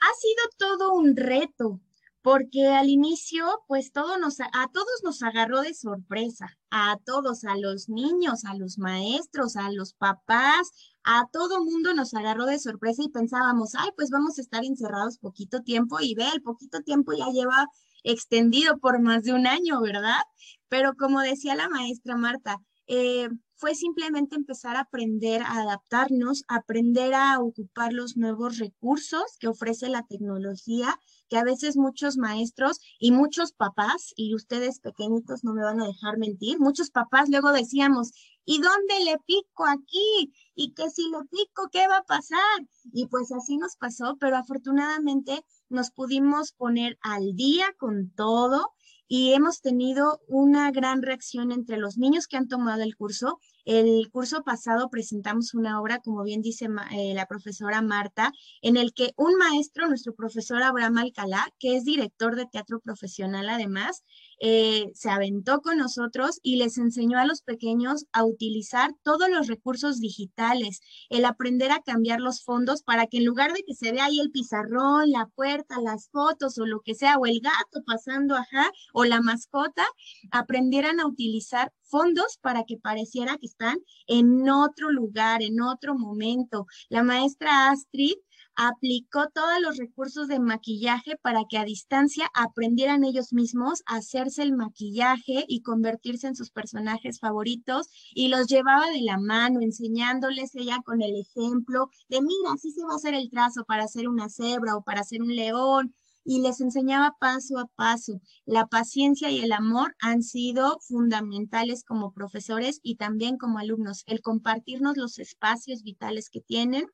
Ha 0.00 0.14
sido 0.14 0.42
todo 0.56 0.94
un 0.94 1.14
reto, 1.14 1.80
porque 2.26 2.66
al 2.66 2.88
inicio, 2.88 3.46
pues 3.68 3.92
todo 3.92 4.18
nos, 4.18 4.40
a 4.40 4.66
todos 4.72 5.00
nos 5.04 5.22
agarró 5.22 5.60
de 5.60 5.74
sorpresa, 5.74 6.58
a 6.72 6.98
todos, 7.04 7.44
a 7.44 7.56
los 7.56 7.88
niños, 7.88 8.44
a 8.44 8.56
los 8.56 8.78
maestros, 8.78 9.54
a 9.54 9.70
los 9.70 9.94
papás, 9.94 10.72
a 11.04 11.28
todo 11.32 11.64
mundo 11.64 11.94
nos 11.94 12.14
agarró 12.14 12.46
de 12.46 12.58
sorpresa 12.58 13.04
y 13.04 13.10
pensábamos, 13.10 13.76
ay, 13.76 13.90
pues 13.94 14.10
vamos 14.10 14.38
a 14.38 14.40
estar 14.40 14.64
encerrados 14.64 15.18
poquito 15.18 15.62
tiempo 15.62 15.98
y 16.00 16.16
ve, 16.16 16.24
el 16.34 16.42
poquito 16.42 16.80
tiempo 16.80 17.12
ya 17.12 17.26
lleva 17.30 17.68
extendido 18.02 18.78
por 18.78 19.00
más 19.00 19.22
de 19.22 19.32
un 19.32 19.46
año, 19.46 19.80
¿verdad? 19.80 20.22
Pero 20.68 20.94
como 20.96 21.20
decía 21.20 21.54
la 21.54 21.68
maestra 21.68 22.16
Marta, 22.16 22.58
eh, 22.88 23.28
fue 23.56 23.74
simplemente 23.74 24.36
empezar 24.36 24.76
a 24.76 24.80
aprender 24.80 25.42
a 25.42 25.60
adaptarnos, 25.62 26.44
aprender 26.46 27.14
a 27.14 27.40
ocupar 27.40 27.92
los 27.92 28.16
nuevos 28.16 28.58
recursos 28.58 29.36
que 29.40 29.48
ofrece 29.48 29.88
la 29.88 30.04
tecnología, 30.06 30.98
que 31.28 31.38
a 31.38 31.44
veces 31.44 31.76
muchos 31.76 32.18
maestros 32.18 32.78
y 32.98 33.12
muchos 33.12 33.52
papás, 33.52 34.12
y 34.16 34.34
ustedes 34.34 34.80
pequeñitos 34.80 35.42
no 35.42 35.54
me 35.54 35.64
van 35.64 35.80
a 35.80 35.86
dejar 35.86 36.18
mentir, 36.18 36.60
muchos 36.60 36.90
papás 36.90 37.28
luego 37.28 37.52
decíamos, 37.52 38.12
¿y 38.44 38.60
dónde 38.60 39.04
le 39.04 39.18
pico 39.26 39.66
aquí? 39.66 40.32
Y 40.54 40.72
que 40.74 40.88
si 40.90 41.10
le 41.10 41.18
pico, 41.30 41.68
¿qué 41.72 41.88
va 41.88 41.98
a 41.98 42.04
pasar? 42.04 42.66
Y 42.92 43.06
pues 43.06 43.32
así 43.32 43.56
nos 43.56 43.76
pasó, 43.76 44.16
pero 44.20 44.36
afortunadamente 44.36 45.44
nos 45.68 45.90
pudimos 45.90 46.52
poner 46.52 46.98
al 47.02 47.34
día 47.34 47.74
con 47.78 48.10
todo 48.10 48.75
y 49.08 49.32
hemos 49.34 49.60
tenido 49.60 50.20
una 50.28 50.70
gran 50.70 51.02
reacción 51.02 51.52
entre 51.52 51.76
los 51.76 51.96
niños 51.98 52.26
que 52.26 52.36
han 52.36 52.48
tomado 52.48 52.82
el 52.82 52.96
curso. 52.96 53.40
El 53.66 54.08
curso 54.12 54.44
pasado 54.44 54.90
presentamos 54.90 55.52
una 55.52 55.80
obra, 55.80 55.98
como 55.98 56.22
bien 56.22 56.40
dice 56.40 56.68
eh, 56.92 57.14
la 57.14 57.26
profesora 57.26 57.82
Marta, 57.82 58.32
en 58.62 58.76
el 58.76 58.94
que 58.94 59.12
un 59.16 59.34
maestro, 59.34 59.88
nuestro 59.88 60.14
profesor 60.14 60.62
Abraham 60.62 60.98
Alcalá, 60.98 61.52
que 61.58 61.76
es 61.76 61.84
director 61.84 62.36
de 62.36 62.46
teatro 62.46 62.78
profesional 62.78 63.48
además, 63.48 64.04
eh, 64.38 64.92
se 64.94 65.10
aventó 65.10 65.62
con 65.62 65.78
nosotros 65.78 66.38
y 66.44 66.56
les 66.56 66.78
enseñó 66.78 67.18
a 67.18 67.26
los 67.26 67.42
pequeños 67.42 68.04
a 68.12 68.24
utilizar 68.24 68.92
todos 69.02 69.28
los 69.28 69.48
recursos 69.48 69.98
digitales, 69.98 70.80
el 71.08 71.24
aprender 71.24 71.72
a 71.72 71.80
cambiar 71.80 72.20
los 72.20 72.44
fondos 72.44 72.84
para 72.84 73.08
que 73.08 73.16
en 73.16 73.24
lugar 73.24 73.52
de 73.52 73.64
que 73.64 73.74
se 73.74 73.90
vea 73.90 74.04
ahí 74.04 74.20
el 74.20 74.30
pizarrón, 74.30 75.10
la 75.10 75.26
puerta, 75.34 75.80
las 75.80 76.08
fotos 76.10 76.56
o 76.58 76.66
lo 76.66 76.82
que 76.82 76.94
sea, 76.94 77.16
o 77.16 77.26
el 77.26 77.40
gato 77.40 77.82
pasando, 77.84 78.36
ajá, 78.36 78.70
o 78.92 79.04
la 79.04 79.20
mascota, 79.20 79.84
aprendieran 80.30 81.00
a 81.00 81.06
utilizar 81.06 81.72
fondos 81.88 82.38
para 82.40 82.64
que 82.64 82.76
pareciera 82.78 83.38
que 83.38 83.46
están 83.46 83.78
en 84.06 84.48
otro 84.48 84.90
lugar, 84.90 85.42
en 85.42 85.60
otro 85.60 85.94
momento. 85.96 86.66
La 86.88 87.02
maestra 87.02 87.70
Astrid 87.70 88.14
aplicó 88.56 89.28
todos 89.34 89.60
los 89.60 89.76
recursos 89.76 90.28
de 90.28 90.40
maquillaje 90.40 91.16
para 91.22 91.42
que 91.48 91.58
a 91.58 91.64
distancia 91.64 92.28
aprendieran 92.34 93.04
ellos 93.04 93.32
mismos 93.32 93.82
a 93.86 93.96
hacerse 93.96 94.42
el 94.42 94.54
maquillaje 94.54 95.44
y 95.46 95.62
convertirse 95.62 96.26
en 96.26 96.34
sus 96.34 96.50
personajes 96.50 97.20
favoritos 97.20 97.88
y 98.14 98.28
los 98.28 98.46
llevaba 98.46 98.90
de 98.90 99.02
la 99.02 99.18
mano, 99.18 99.60
enseñándoles 99.60 100.54
ella 100.54 100.78
con 100.84 101.02
el 101.02 101.14
ejemplo 101.16 101.90
de, 102.08 102.22
mira, 102.22 102.52
así 102.54 102.72
se 102.72 102.82
va 102.82 102.94
a 102.94 102.96
hacer 102.96 103.14
el 103.14 103.30
trazo 103.30 103.64
para 103.66 103.84
hacer 103.84 104.08
una 104.08 104.28
cebra 104.30 104.76
o 104.76 104.82
para 104.82 105.00
hacer 105.02 105.22
un 105.22 105.34
león 105.36 105.94
y 106.26 106.40
les 106.40 106.60
enseñaba 106.60 107.16
paso 107.20 107.58
a 107.58 107.66
paso. 107.76 108.20
La 108.44 108.66
paciencia 108.66 109.30
y 109.30 109.40
el 109.40 109.52
amor 109.52 109.94
han 110.00 110.22
sido 110.22 110.78
fundamentales 110.80 111.84
como 111.84 112.12
profesores 112.12 112.80
y 112.82 112.96
también 112.96 113.38
como 113.38 113.58
alumnos, 113.58 114.02
el 114.06 114.20
compartirnos 114.20 114.96
los 114.96 115.18
espacios 115.18 115.82
vitales 115.84 116.28
que 116.28 116.40
tienen. 116.40 116.86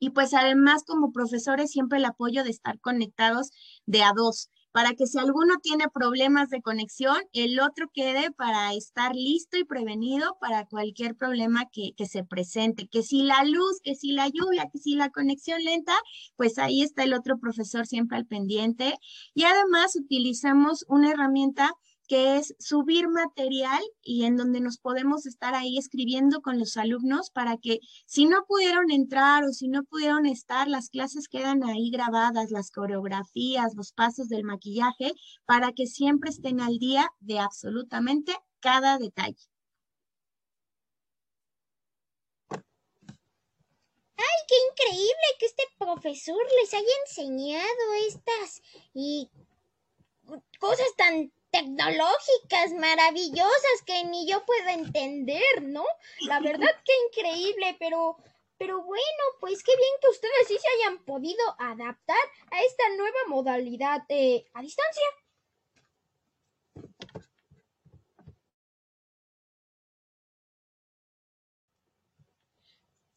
Y 0.00 0.10
pues 0.10 0.34
además 0.34 0.82
como 0.84 1.12
profesores 1.12 1.70
siempre 1.70 1.98
el 1.98 2.04
apoyo 2.04 2.44
de 2.44 2.50
estar 2.50 2.80
conectados 2.80 3.50
de 3.86 4.02
a 4.02 4.12
dos, 4.14 4.50
para 4.76 4.92
que 4.92 5.06
si 5.06 5.18
alguno 5.18 5.54
tiene 5.62 5.88
problemas 5.88 6.50
de 6.50 6.60
conexión, 6.60 7.16
el 7.32 7.60
otro 7.60 7.88
quede 7.94 8.30
para 8.30 8.74
estar 8.74 9.14
listo 9.14 9.56
y 9.56 9.64
prevenido 9.64 10.36
para 10.38 10.66
cualquier 10.66 11.16
problema 11.16 11.64
que, 11.72 11.94
que, 11.96 12.04
se 12.04 12.24
presente. 12.24 12.86
Que 12.86 13.02
si 13.02 13.22
la 13.22 13.42
luz, 13.44 13.80
que 13.82 13.94
si 13.94 14.12
la 14.12 14.28
lluvia, 14.28 14.68
que 14.70 14.78
si 14.78 14.94
la 14.94 15.08
conexión 15.08 15.64
lenta, 15.64 15.94
pues 16.36 16.58
ahí 16.58 16.82
está 16.82 17.04
el 17.04 17.14
otro 17.14 17.38
profesor 17.38 17.86
siempre 17.86 18.18
al 18.18 18.26
pendiente. 18.26 18.98
Y 19.32 19.44
además 19.44 19.96
utilizamos 19.96 20.84
una 20.88 21.10
herramienta 21.10 21.72
que 22.06 22.38
es 22.38 22.54
subir 22.58 23.08
material 23.08 23.82
y 24.02 24.24
en 24.24 24.36
donde 24.36 24.60
nos 24.60 24.78
podemos 24.78 25.26
estar 25.26 25.54
ahí 25.54 25.78
escribiendo 25.78 26.40
con 26.40 26.58
los 26.58 26.76
alumnos 26.76 27.30
para 27.30 27.56
que 27.56 27.80
si 28.06 28.26
no 28.26 28.44
pudieron 28.46 28.90
entrar 28.90 29.44
o 29.44 29.52
si 29.52 29.68
no 29.68 29.84
pudieron 29.84 30.26
estar, 30.26 30.68
las 30.68 30.88
clases 30.88 31.28
quedan 31.28 31.64
ahí 31.64 31.90
grabadas, 31.90 32.50
las 32.50 32.70
coreografías, 32.70 33.74
los 33.74 33.92
pasos 33.92 34.28
del 34.28 34.44
maquillaje, 34.44 35.12
para 35.44 35.72
que 35.72 35.86
siempre 35.86 36.30
estén 36.30 36.60
al 36.60 36.78
día 36.78 37.10
de 37.20 37.38
absolutamente 37.38 38.32
cada 38.60 38.98
detalle. 38.98 39.36
¡Ay, 44.16 44.40
qué 44.48 44.54
increíble 44.70 45.26
que 45.38 45.46
este 45.46 45.64
profesor 45.78 46.42
les 46.60 46.74
haya 46.74 46.94
enseñado 47.06 47.94
estas 48.08 48.62
y 48.94 49.28
cosas 50.58 50.88
tan 50.96 51.32
tecnológicas, 51.56 52.72
maravillosas 52.78 53.82
que 53.86 54.04
ni 54.04 54.28
yo 54.28 54.44
puedo 54.44 54.68
entender, 54.68 55.62
¿no? 55.62 55.84
La 56.26 56.40
verdad 56.40 56.68
que 56.84 56.92
increíble, 57.08 57.76
pero 57.78 58.16
pero 58.58 58.82
bueno, 58.82 59.22
pues 59.40 59.62
qué 59.62 59.76
bien 59.76 59.90
que 60.00 60.08
ustedes 60.08 60.48
sí 60.48 60.56
se 60.58 60.68
hayan 60.76 61.04
podido 61.04 61.44
adaptar 61.58 62.16
a 62.50 62.62
esta 62.62 62.84
nueva 62.96 63.18
modalidad 63.28 64.06
de 64.08 64.46
a 64.54 64.62
distancia. 64.62 65.04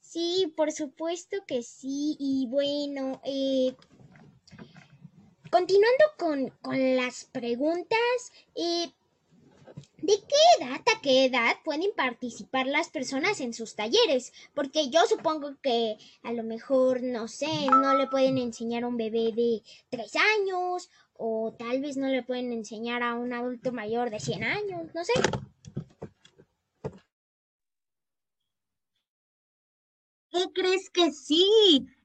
Sí, 0.01 0.51
por 0.57 0.71
supuesto 0.71 1.37
que 1.47 1.61
sí. 1.63 2.17
Y 2.19 2.47
bueno, 2.49 3.21
eh, 3.23 3.75
Continuando 5.49 6.05
con, 6.17 6.49
con 6.61 6.95
las 6.95 7.25
preguntas, 7.25 7.97
eh, 8.55 8.91
¿de 9.97 10.13
qué 10.27 10.63
edad 10.63 10.81
a 10.95 11.01
qué 11.01 11.25
edad 11.25 11.55
pueden 11.65 11.91
participar 11.95 12.67
las 12.67 12.89
personas 12.89 13.41
en 13.41 13.55
sus 13.55 13.75
talleres? 13.75 14.31
Porque 14.53 14.89
yo 14.89 15.05
supongo 15.07 15.55
que 15.61 15.97
a 16.21 16.33
lo 16.33 16.43
mejor, 16.43 17.01
no 17.01 17.27
sé, 17.27 17.65
no 17.65 17.95
le 17.95 18.05
pueden 18.07 18.37
enseñar 18.37 18.83
a 18.83 18.87
un 18.87 18.97
bebé 18.97 19.31
de 19.33 19.63
tres 19.89 20.13
años 20.15 20.91
o 21.17 21.53
tal 21.57 21.81
vez 21.81 21.97
no 21.97 22.07
le 22.07 22.21
pueden 22.21 22.53
enseñar 22.53 23.01
a 23.01 23.15
un 23.15 23.33
adulto 23.33 23.71
mayor 23.71 24.11
de 24.11 24.19
100 24.19 24.43
años, 24.43 24.93
no 24.93 25.03
sé. 25.03 25.13
¿Qué 30.39 30.45
crees 30.53 30.89
que 30.89 31.11
sí? 31.11 31.45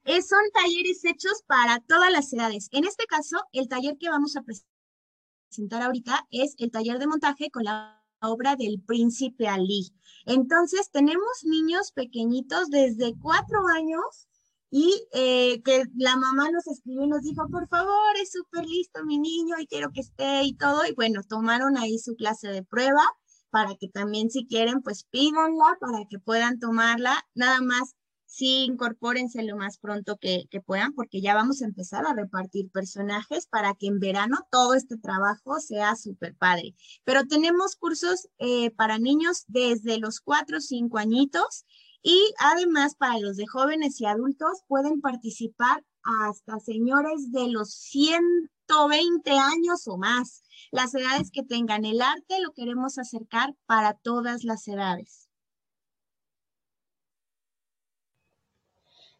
son 0.04 0.40
talleres 0.52 1.04
hechos 1.04 1.44
para 1.46 1.78
todas 1.86 2.10
las 2.10 2.32
edades. 2.32 2.68
En 2.72 2.84
este 2.84 3.06
caso, 3.06 3.36
el 3.52 3.68
taller 3.68 3.96
que 3.96 4.08
vamos 4.08 4.34
a 4.34 4.42
presentar 4.42 5.82
ahorita 5.82 6.26
es 6.32 6.56
el 6.58 6.72
taller 6.72 6.98
de 6.98 7.06
montaje 7.06 7.48
con 7.52 7.62
la 7.62 8.04
obra 8.20 8.56
del 8.56 8.82
príncipe 8.82 9.46
Ali. 9.46 9.94
Entonces, 10.26 10.90
tenemos 10.90 11.44
niños 11.44 11.92
pequeñitos 11.92 12.70
desde 12.70 13.14
cuatro 13.22 13.68
años 13.76 14.26
y 14.68 15.06
eh, 15.12 15.62
que 15.62 15.84
la 15.96 16.16
mamá 16.16 16.50
nos 16.50 16.66
escribió 16.66 17.04
y 17.04 17.08
nos 17.08 17.22
dijo, 17.22 17.48
por 17.48 17.68
favor, 17.68 18.16
es 18.20 18.32
súper 18.32 18.64
listo 18.66 19.04
mi 19.04 19.20
niño 19.20 19.60
y 19.60 19.68
quiero 19.68 19.92
que 19.92 20.00
esté 20.00 20.42
y 20.42 20.54
todo. 20.54 20.84
Y 20.84 20.92
bueno, 20.94 21.22
tomaron 21.22 21.78
ahí 21.78 22.00
su 22.00 22.16
clase 22.16 22.48
de 22.48 22.64
prueba 22.64 23.04
para 23.50 23.76
que 23.76 23.86
también 23.88 24.28
si 24.28 24.44
quieren, 24.48 24.82
pues 24.82 25.04
pídanla 25.04 25.78
para 25.80 26.04
que 26.10 26.18
puedan 26.18 26.58
tomarla. 26.58 27.24
Nada 27.36 27.60
más 27.60 27.94
sí 28.34 28.64
incorpórense 28.64 29.42
lo 29.44 29.56
más 29.56 29.78
pronto 29.78 30.16
que, 30.16 30.48
puedan, 30.66 30.92
porque 30.94 31.20
ya 31.20 31.34
vamos 31.34 31.62
a 31.62 31.66
empezar 31.66 32.04
a 32.06 32.14
repartir 32.14 32.70
personajes 32.70 33.46
para 33.46 33.74
que 33.74 33.86
en 33.86 34.00
verano 34.00 34.38
todo 34.50 34.74
este 34.74 34.96
trabajo 34.96 35.60
sea 35.60 35.94
súper 35.96 36.34
padre. 36.34 36.74
Pero 37.04 37.26
tenemos 37.26 37.76
cursos 37.76 38.28
eh, 38.38 38.70
para 38.72 38.98
niños 38.98 39.44
desde 39.46 39.98
los 39.98 40.20
4 40.20 40.58
o 40.58 40.60
5 40.60 40.98
añitos 40.98 41.64
y 42.02 42.20
además 42.38 42.96
para 42.96 43.18
los 43.18 43.36
de 43.36 43.46
jóvenes 43.46 44.00
y 44.00 44.06
adultos 44.06 44.62
pueden 44.66 45.00
participar 45.00 45.84
hasta 46.02 46.58
señores 46.60 47.30
de 47.32 47.48
los 47.48 47.72
120 47.72 49.30
años 49.30 49.86
o 49.86 49.96
más. 49.96 50.42
Las 50.70 50.94
edades 50.94 51.30
que 51.30 51.42
tengan 51.44 51.84
el 51.84 52.02
arte 52.02 52.40
lo 52.40 52.52
queremos 52.52 52.98
acercar 52.98 53.54
para 53.66 53.94
todas 53.94 54.44
las 54.44 54.66
edades. 54.68 55.23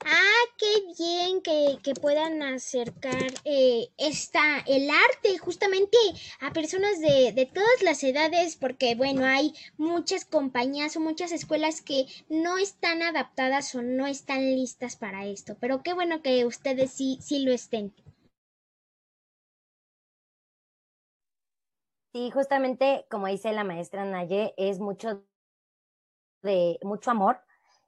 Ah, 0.07 0.45
qué 0.59 0.67
bien 0.99 1.41
que, 1.41 1.95
puedan 2.01 2.43
acercar 2.43 3.33
eh, 3.45 3.89
esta, 3.97 4.59
el 4.67 4.91
arte 4.91 5.39
justamente 5.39 5.97
a 6.41 6.53
personas 6.53 7.01
de, 7.01 7.33
de, 7.33 7.47
todas 7.47 7.83
las 7.83 8.05
edades, 8.05 8.57
porque 8.57 8.95
bueno, 8.97 9.25
hay 9.25 9.55
muchas 9.79 10.27
compañías 10.27 10.97
o 10.97 11.01
muchas 11.01 11.33
escuelas 11.33 11.81
que 11.81 12.05
no 12.29 12.59
están 12.59 13.03
adaptadas 13.03 13.75
o 13.75 13.83
no 13.83 14.07
están 14.07 14.43
listas 14.55 14.97
para 14.97 15.25
esto, 15.25 15.57
pero 15.59 15.83
qué 15.83 15.95
bueno 15.95 16.21
que 16.21 16.45
ustedes 16.45 16.91
sí, 16.91 17.19
sí 17.23 17.43
lo 17.43 17.53
estén. 17.53 17.95
Sí, 22.13 22.31
justamente 22.31 23.07
como 23.11 23.27
dice 23.29 23.53
la 23.53 23.65
maestra 23.65 24.05
Naye, 24.05 24.53
es 24.59 24.79
mucho 24.81 25.25
de 26.43 26.79
mucho 26.83 27.11
amor 27.11 27.41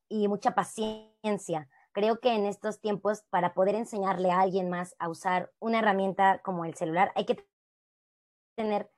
y 0.08 0.28
mucha 0.28 0.54
paciencia 0.54 1.68
Creo 1.96 2.20
que 2.20 2.34
en 2.34 2.44
estos 2.44 2.78
tiempos, 2.78 3.22
para 3.30 3.54
poder 3.54 3.74
enseñarle 3.74 4.30
a 4.30 4.40
alguien 4.40 4.68
más 4.68 4.94
a 4.98 5.08
usar 5.08 5.50
una 5.60 5.78
herramienta 5.78 6.42
como 6.42 6.66
el 6.66 6.74
celular, 6.74 7.10
hay 7.14 7.24
que 7.24 7.48
tener 8.54 8.90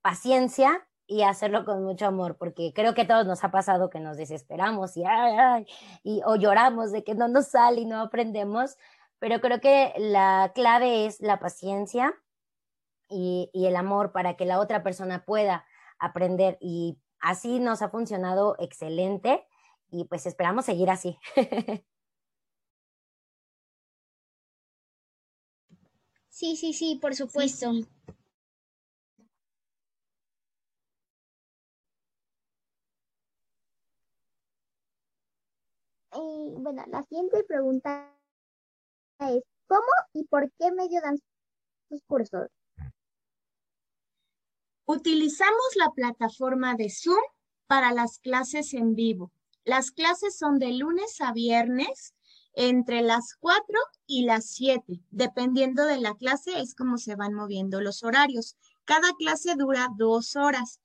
paciencia 0.00 0.86
y 1.08 1.22
hacerlo 1.22 1.64
con 1.64 1.82
mucho 1.82 2.06
amor, 2.06 2.36
porque 2.38 2.72
creo 2.72 2.94
que 2.94 3.00
a 3.00 3.06
todos 3.08 3.26
nos 3.26 3.42
ha 3.42 3.50
pasado 3.50 3.90
que 3.90 3.98
nos 3.98 4.16
desesperamos 4.16 4.96
y, 4.96 5.02
o 6.24 6.36
lloramos 6.36 6.92
de 6.92 7.02
que 7.02 7.16
no 7.16 7.26
nos 7.26 7.48
sale 7.48 7.80
y 7.80 7.84
no 7.84 8.00
aprendemos, 8.00 8.76
pero 9.18 9.40
creo 9.40 9.60
que 9.60 9.92
la 9.96 10.52
clave 10.54 11.06
es 11.06 11.20
la 11.20 11.40
paciencia 11.40 12.14
y, 13.08 13.50
y 13.52 13.66
el 13.66 13.74
amor 13.74 14.12
para 14.12 14.36
que 14.36 14.44
la 14.44 14.60
otra 14.60 14.84
persona 14.84 15.24
pueda 15.24 15.66
aprender 15.98 16.58
y 16.60 16.96
así 17.18 17.58
nos 17.58 17.82
ha 17.82 17.88
funcionado 17.88 18.54
excelente 18.60 19.44
y 19.90 20.04
pues 20.04 20.26
esperamos 20.26 20.64
seguir 20.64 20.90
así. 20.90 21.18
Sí, 26.36 26.54
sí, 26.54 26.74
sí, 26.74 26.98
por 27.00 27.14
supuesto. 27.14 27.72
Eh, 36.12 36.54
bueno, 36.58 36.84
la 36.88 37.02
siguiente 37.04 37.42
pregunta 37.44 38.14
es, 39.20 39.42
¿cómo 39.66 39.80
y 40.12 40.24
por 40.24 40.52
qué 40.58 40.72
medio 40.72 41.00
dan 41.00 41.16
sus 41.88 42.02
cursos? 42.06 42.48
Utilizamos 44.84 45.74
la 45.76 45.90
plataforma 45.92 46.74
de 46.74 46.90
Zoom 46.90 47.22
para 47.66 47.92
las 47.92 48.18
clases 48.18 48.74
en 48.74 48.94
vivo. 48.94 49.32
Las 49.64 49.90
clases 49.90 50.36
son 50.36 50.58
de 50.58 50.74
lunes 50.74 51.18
a 51.22 51.32
viernes 51.32 52.14
entre 52.56 53.02
las 53.02 53.36
4 53.38 53.62
y 54.06 54.24
las 54.24 54.46
7. 54.50 55.00
Dependiendo 55.10 55.84
de 55.84 56.00
la 56.00 56.14
clase 56.16 56.58
es 56.60 56.74
como 56.74 56.98
se 56.98 57.14
van 57.14 57.34
moviendo 57.34 57.80
los 57.80 58.02
horarios. 58.02 58.56
Cada 58.84 59.12
clase 59.18 59.54
dura 59.56 59.88
dos 59.96 60.34
horas. 60.34 60.80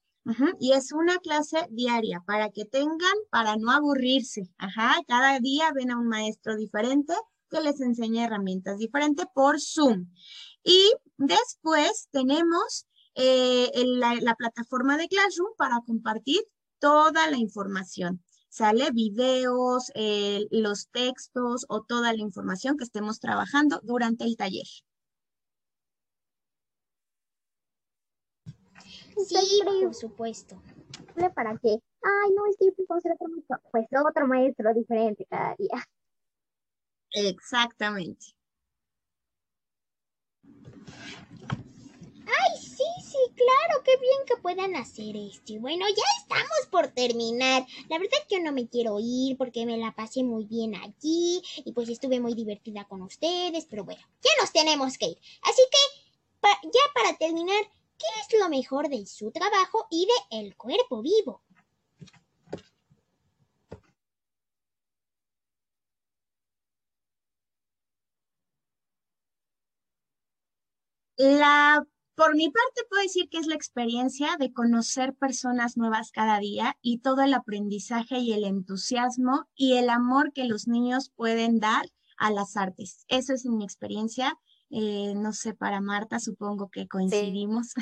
Y 0.60 0.74
es 0.74 0.92
una 0.92 1.18
clase 1.18 1.66
diaria 1.72 2.22
para 2.28 2.52
que 2.52 2.66
tengan, 2.66 3.16
para 3.32 3.56
no 3.56 3.72
aburrirse. 3.72 4.52
Ajá, 4.60 4.98
cada 5.08 5.40
día 5.40 5.72
ven 5.74 5.90
a 5.90 5.98
un 5.98 6.08
maestro 6.08 6.56
diferente 6.56 7.16
que 7.50 7.60
les 7.60 7.82
enseña 7.82 8.26
herramientas 8.26 8.78
diferentes 8.78 9.26
por 9.34 9.60
Zoom. 9.60 10.12
Y 10.64 10.94
después 11.18 12.08
tenemos 12.12 12.86
eh, 13.16 13.72
la, 13.86 14.36
plataforma 14.36 14.98
de 14.98 15.08
Classroom 15.08 15.56
para 15.58 15.82
compartir 15.86 16.42
toda 16.80 17.30
la 17.30 17.38
información. 17.38 18.24
Sale 18.52 18.92
videos, 18.92 19.94
eh, 19.96 20.46
los 20.52 20.90
textos 20.90 21.66
o 21.70 21.84
toda 21.84 22.12
la 22.12 22.20
información 22.20 22.76
que 22.76 22.84
estemos 22.84 23.22
trabajando 23.22 23.80
durante 23.82 24.26
el 24.26 24.36
taller. 24.36 24.68
Sí, 29.26 29.62
por 29.64 29.96
supuesto. 29.96 30.62
¿Para 31.34 31.58
qué? 31.60 31.80
Ay, 32.04 32.32
no, 32.36 32.46
es 32.48 32.58
que 32.58 32.66
yo 32.66 33.00
ser 33.00 33.14
otro 33.14 33.30
maestro. 33.30 33.58
Pues 33.72 33.88
otro 34.06 34.28
maestro 34.28 34.74
diferente 34.74 35.26
cada 35.30 35.56
día. 35.56 35.86
Exactamente. 37.12 38.36
Ay, 42.26 42.58
sí, 42.60 42.84
sí, 43.02 43.31
claro, 43.46 43.84
qué 43.84 43.98
bien 43.98 44.26
que 44.28 44.38
puedan 44.38 44.76
hacer 44.76 45.16
esto. 45.16 45.54
Y 45.54 45.58
bueno, 45.58 45.86
ya 45.88 46.04
estamos 46.20 46.68
por 46.70 46.88
terminar. 46.90 47.66
La 47.90 47.98
verdad 47.98 48.18
que 48.28 48.36
yo 48.36 48.42
no 48.44 48.52
me 48.52 48.68
quiero 48.68 48.98
ir 49.00 49.38
porque 49.38 49.66
me 49.66 49.78
la 49.78 49.94
pasé 49.94 50.24
muy 50.24 50.46
bien 50.46 50.76
allí 50.76 51.42
y 51.66 51.72
pues 51.74 51.90
estuve 51.90 52.20
muy 52.20 52.34
divertida 52.34 52.86
con 52.86 53.02
ustedes, 53.02 53.66
pero 53.66 53.84
bueno, 53.84 54.02
ya 54.22 54.32
nos 54.40 54.52
tenemos 54.52 54.98
que 54.98 55.08
ir. 55.08 55.18
Así 55.44 55.62
que, 55.72 56.48
ya 56.64 56.82
para 56.94 57.18
terminar, 57.18 57.64
¿qué 57.98 58.06
es 58.22 58.40
lo 58.40 58.50
mejor 58.50 58.90
de 58.90 59.06
su 59.06 59.32
trabajo 59.32 59.88
y 59.90 60.08
de 60.08 60.40
el 60.40 60.56
cuerpo 60.56 61.02
vivo? 61.02 61.42
La, 71.18 71.86
por 72.22 72.36
mi 72.36 72.52
parte, 72.52 72.84
puedo 72.88 73.02
decir 73.02 73.30
que 73.30 73.40
es 73.40 73.48
la 73.48 73.56
experiencia 73.56 74.38
de 74.38 74.54
conocer 74.54 75.16
personas 75.16 75.76
nuevas 75.76 76.12
cada 76.12 76.38
día 76.38 76.78
y 76.80 77.00
todo 77.00 77.24
el 77.24 77.34
aprendizaje 77.34 78.20
y 78.20 78.32
el 78.34 78.44
entusiasmo 78.44 79.48
y 79.56 79.78
el 79.78 79.90
amor 79.90 80.32
que 80.32 80.46
los 80.46 80.68
niños 80.68 81.10
pueden 81.16 81.60
dar 81.60 81.84
a 82.18 82.30
las 82.30 82.58
artes. 82.58 83.06
Eso 83.08 83.34
es 83.34 83.48
mi 83.48 83.64
experiencia. 83.64 84.38
Eh, 84.70 85.16
no 85.16 85.34
sé, 85.34 85.56
para 85.56 85.82
Marta 85.82 86.20
supongo 86.20 86.70
que 86.70 86.88
coincidimos. 86.88 87.74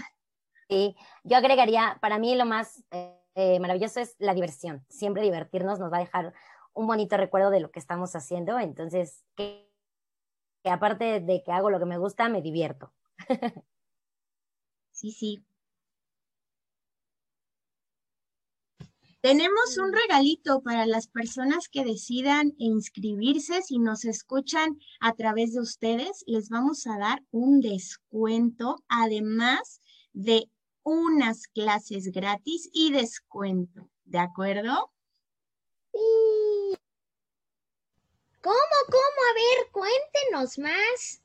Sí, 0.69 0.95
yo 1.25 1.35
agregaría, 1.35 1.97
para 1.99 2.17
mí 2.17 2.33
lo 2.35 2.45
más 2.45 2.81
eh, 2.91 3.59
maravilloso 3.59 3.99
es 3.99 4.15
la 4.19 4.33
diversión. 4.33 4.85
Siempre 4.87 5.21
divertirnos 5.21 5.79
nos 5.79 5.91
va 5.91 5.97
a 5.97 6.01
dejar 6.01 6.33
un 6.71 6.87
bonito 6.87 7.17
recuerdo 7.17 7.49
de 7.49 7.59
lo 7.59 7.71
que 7.71 7.79
estamos 7.79 8.15
haciendo. 8.15 8.57
Entonces, 8.57 9.25
que 9.35 9.67
aparte 10.63 11.19
de 11.19 11.43
que 11.43 11.51
hago 11.51 11.69
lo 11.69 11.79
que 11.79 11.85
me 11.85 11.97
gusta, 11.97 12.29
me 12.29 12.41
divierto. 12.41 12.93
Sí, 14.99 15.11
sí. 15.11 15.41
Tenemos 19.21 19.77
un 19.77 19.93
regalito 19.93 20.61
para 20.61 20.85
las 20.85 21.07
personas 21.07 21.69
que 21.69 21.85
decidan 21.85 22.53
inscribirse. 22.57 23.61
Si 23.61 23.79
nos 23.79 24.03
escuchan 24.03 24.77
a 24.99 25.13
través 25.13 25.53
de 25.53 25.61
ustedes, 25.61 26.25
les 26.27 26.49
vamos 26.49 26.85
a 26.85 26.97
dar 26.97 27.23
un 27.31 27.61
descuento, 27.61 28.83
además 28.89 29.79
de 30.11 30.49
unas 30.83 31.47
clases 31.47 32.11
gratis 32.11 32.69
y 32.73 32.91
descuento. 32.91 33.89
¿De 34.03 34.19
acuerdo? 34.19 34.91
Sí. 35.93 36.77
¿Cómo, 38.41 38.77
cómo? 38.87 39.19
A 39.29 39.33
ver, 39.33 39.71
cuéntenos 39.71 40.59
más. 40.59 41.21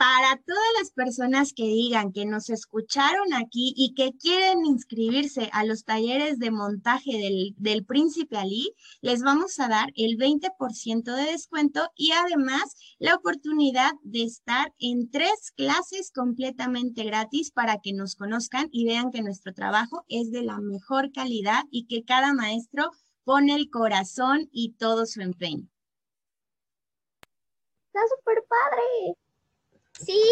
Para 0.00 0.40
todas 0.46 0.64
las 0.78 0.92
personas 0.92 1.52
que 1.52 1.64
digan 1.64 2.10
que 2.10 2.24
nos 2.24 2.48
escucharon 2.48 3.34
aquí 3.34 3.74
y 3.76 3.92
que 3.92 4.16
quieren 4.16 4.64
inscribirse 4.64 5.50
a 5.52 5.62
los 5.62 5.84
talleres 5.84 6.38
de 6.38 6.50
montaje 6.50 7.18
del, 7.58 7.84
Príncipe 7.84 8.38
Ali, 8.38 8.74
les 9.02 9.22
vamos 9.22 9.60
a 9.60 9.68
dar 9.68 9.90
el 9.96 10.16
20% 10.16 11.02
de 11.14 11.32
descuento 11.32 11.90
y 11.94 12.12
además 12.12 12.76
la 12.98 13.14
oportunidad 13.14 13.92
de 14.02 14.22
estar 14.22 14.72
en 14.78 15.10
tres 15.10 15.52
clases 15.54 16.10
completamente 16.12 17.04
gratis 17.04 17.50
para 17.50 17.76
que 17.82 17.92
nos 17.92 18.16
conozcan 18.16 18.70
y 18.72 18.86
vean 18.86 19.10
que 19.10 19.20
nuestro 19.20 19.52
trabajo 19.52 20.06
es 20.08 20.30
de 20.30 20.44
la 20.44 20.60
mejor 20.60 21.12
calidad 21.12 21.64
y 21.70 21.86
que 21.88 22.04
cada 22.04 22.32
maestro 22.32 22.90
pone 23.24 23.54
el 23.54 23.68
corazón 23.68 24.48
y 24.50 24.72
todo 24.78 25.04
su 25.04 25.20
empeño. 25.20 25.68
Está 27.92 28.00
súper 28.16 28.42
padre. 28.48 29.18
Sí, 30.04 30.22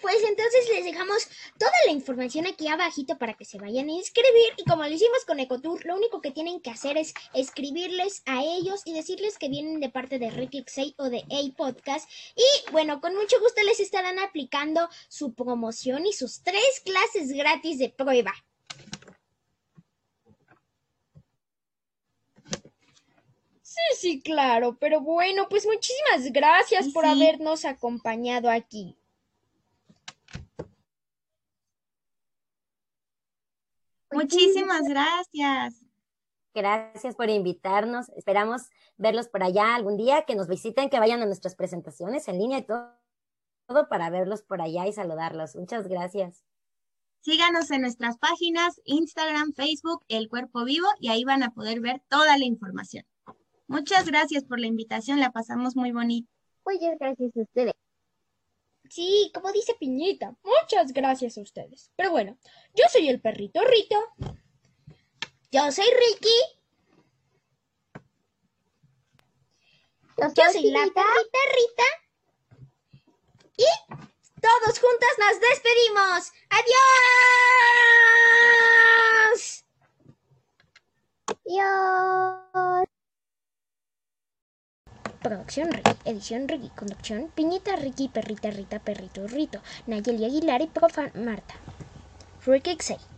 pues 0.00 0.16
entonces 0.26 0.68
les 0.72 0.84
dejamos 0.84 1.28
toda 1.58 1.72
la 1.84 1.92
información 1.92 2.46
aquí 2.46 2.66
abajito 2.66 3.18
para 3.18 3.34
que 3.34 3.44
se 3.44 3.58
vayan 3.58 3.88
a 3.88 3.92
inscribir 3.92 4.54
y 4.56 4.64
como 4.64 4.84
lo 4.84 4.90
hicimos 4.90 5.24
con 5.26 5.38
Ecotour, 5.38 5.84
lo 5.84 5.96
único 5.96 6.22
que 6.22 6.30
tienen 6.30 6.60
que 6.60 6.70
hacer 6.70 6.96
es 6.96 7.12
escribirles 7.34 8.22
a 8.24 8.42
ellos 8.42 8.80
y 8.86 8.94
decirles 8.94 9.36
que 9.36 9.50
vienen 9.50 9.80
de 9.80 9.90
parte 9.90 10.18
de 10.18 10.30
Ricky 10.30 10.64
Xay 10.64 10.94
o 10.96 11.10
de 11.10 11.18
A 11.18 11.56
Podcast 11.56 12.08
y 12.36 12.72
bueno, 12.72 13.02
con 13.02 13.14
mucho 13.14 13.38
gusto 13.40 13.62
les 13.64 13.80
estarán 13.80 14.18
aplicando 14.18 14.88
su 15.08 15.34
promoción 15.34 16.06
y 16.06 16.14
sus 16.14 16.42
tres 16.42 16.80
clases 16.84 17.30
gratis 17.32 17.78
de 17.78 17.90
prueba. 17.90 18.32
Sí, 23.62 23.96
sí, 23.96 24.22
claro, 24.22 24.76
pero 24.80 25.00
bueno, 25.00 25.48
pues 25.48 25.66
muchísimas 25.66 26.32
gracias 26.32 26.88
por 26.88 27.04
habernos 27.04 27.64
acompañado 27.64 28.50
aquí. 28.50 28.97
Muchísimas 34.10 34.82
gracias. 34.88 35.84
Gracias 36.54 37.14
por 37.14 37.30
invitarnos. 37.30 38.08
Esperamos 38.10 38.62
verlos 38.96 39.28
por 39.28 39.42
allá 39.42 39.74
algún 39.74 39.96
día, 39.96 40.24
que 40.26 40.34
nos 40.34 40.48
visiten, 40.48 40.90
que 40.90 40.98
vayan 40.98 41.22
a 41.22 41.26
nuestras 41.26 41.54
presentaciones 41.54 42.26
en 42.28 42.38
línea 42.38 42.58
y 42.58 42.62
todo, 42.62 42.90
todo 43.66 43.88
para 43.88 44.10
verlos 44.10 44.42
por 44.42 44.60
allá 44.60 44.86
y 44.86 44.92
saludarlos. 44.92 45.54
Muchas 45.56 45.86
gracias. 45.88 46.44
Síganos 47.20 47.70
en 47.70 47.82
nuestras 47.82 48.16
páginas, 48.18 48.80
Instagram, 48.84 49.52
Facebook, 49.52 50.04
El 50.08 50.28
Cuerpo 50.28 50.64
Vivo, 50.64 50.86
y 51.00 51.08
ahí 51.08 51.24
van 51.24 51.42
a 51.42 51.50
poder 51.50 51.80
ver 51.80 52.00
toda 52.08 52.38
la 52.38 52.44
información. 52.44 53.04
Muchas 53.66 54.06
gracias 54.06 54.44
por 54.44 54.58
la 54.58 54.66
invitación, 54.66 55.20
la 55.20 55.30
pasamos 55.30 55.76
muy 55.76 55.92
bonito. 55.92 56.28
Muchas 56.64 56.98
gracias 56.98 57.36
a 57.36 57.40
ustedes. 57.40 57.74
Sí, 58.90 59.30
como 59.34 59.52
dice 59.52 59.74
Piñita, 59.78 60.34
muchas 60.42 60.92
gracias 60.92 61.36
a 61.38 61.42
ustedes. 61.42 61.92
Pero 61.96 62.10
bueno, 62.10 62.38
yo 62.74 62.84
soy 62.90 63.08
el 63.08 63.20
perrito 63.20 63.60
Rito. 63.62 63.96
Yo 65.50 65.70
soy 65.72 65.86
Ricky. 65.86 66.38
Yo 70.16 70.28
soy, 70.52 70.70
la 70.70 70.80
perrita 70.80 71.38
Rita. 71.54 71.84
Y 73.56 73.66
todos 74.40 74.78
juntos 74.78 75.10
nos 75.18 75.40
despedimos. 75.40 76.32
¡Adiós! 76.50 76.78
Adiós. 81.46 82.87
Producción 85.22 85.72
Ricky, 85.72 85.90
edición 86.04 86.46
Ricky, 86.46 86.68
conducción 86.68 87.28
Piñita 87.34 87.74
Ricky, 87.74 88.08
Perrita 88.08 88.50
Rita, 88.50 88.78
Perrito 88.78 89.26
Rito, 89.26 89.60
Nayeli 89.86 90.24
Aguilar 90.24 90.62
y 90.62 90.68
Profan 90.68 91.10
Marta. 91.14 91.54
Ricky 92.46 92.76
Xay. 92.78 93.17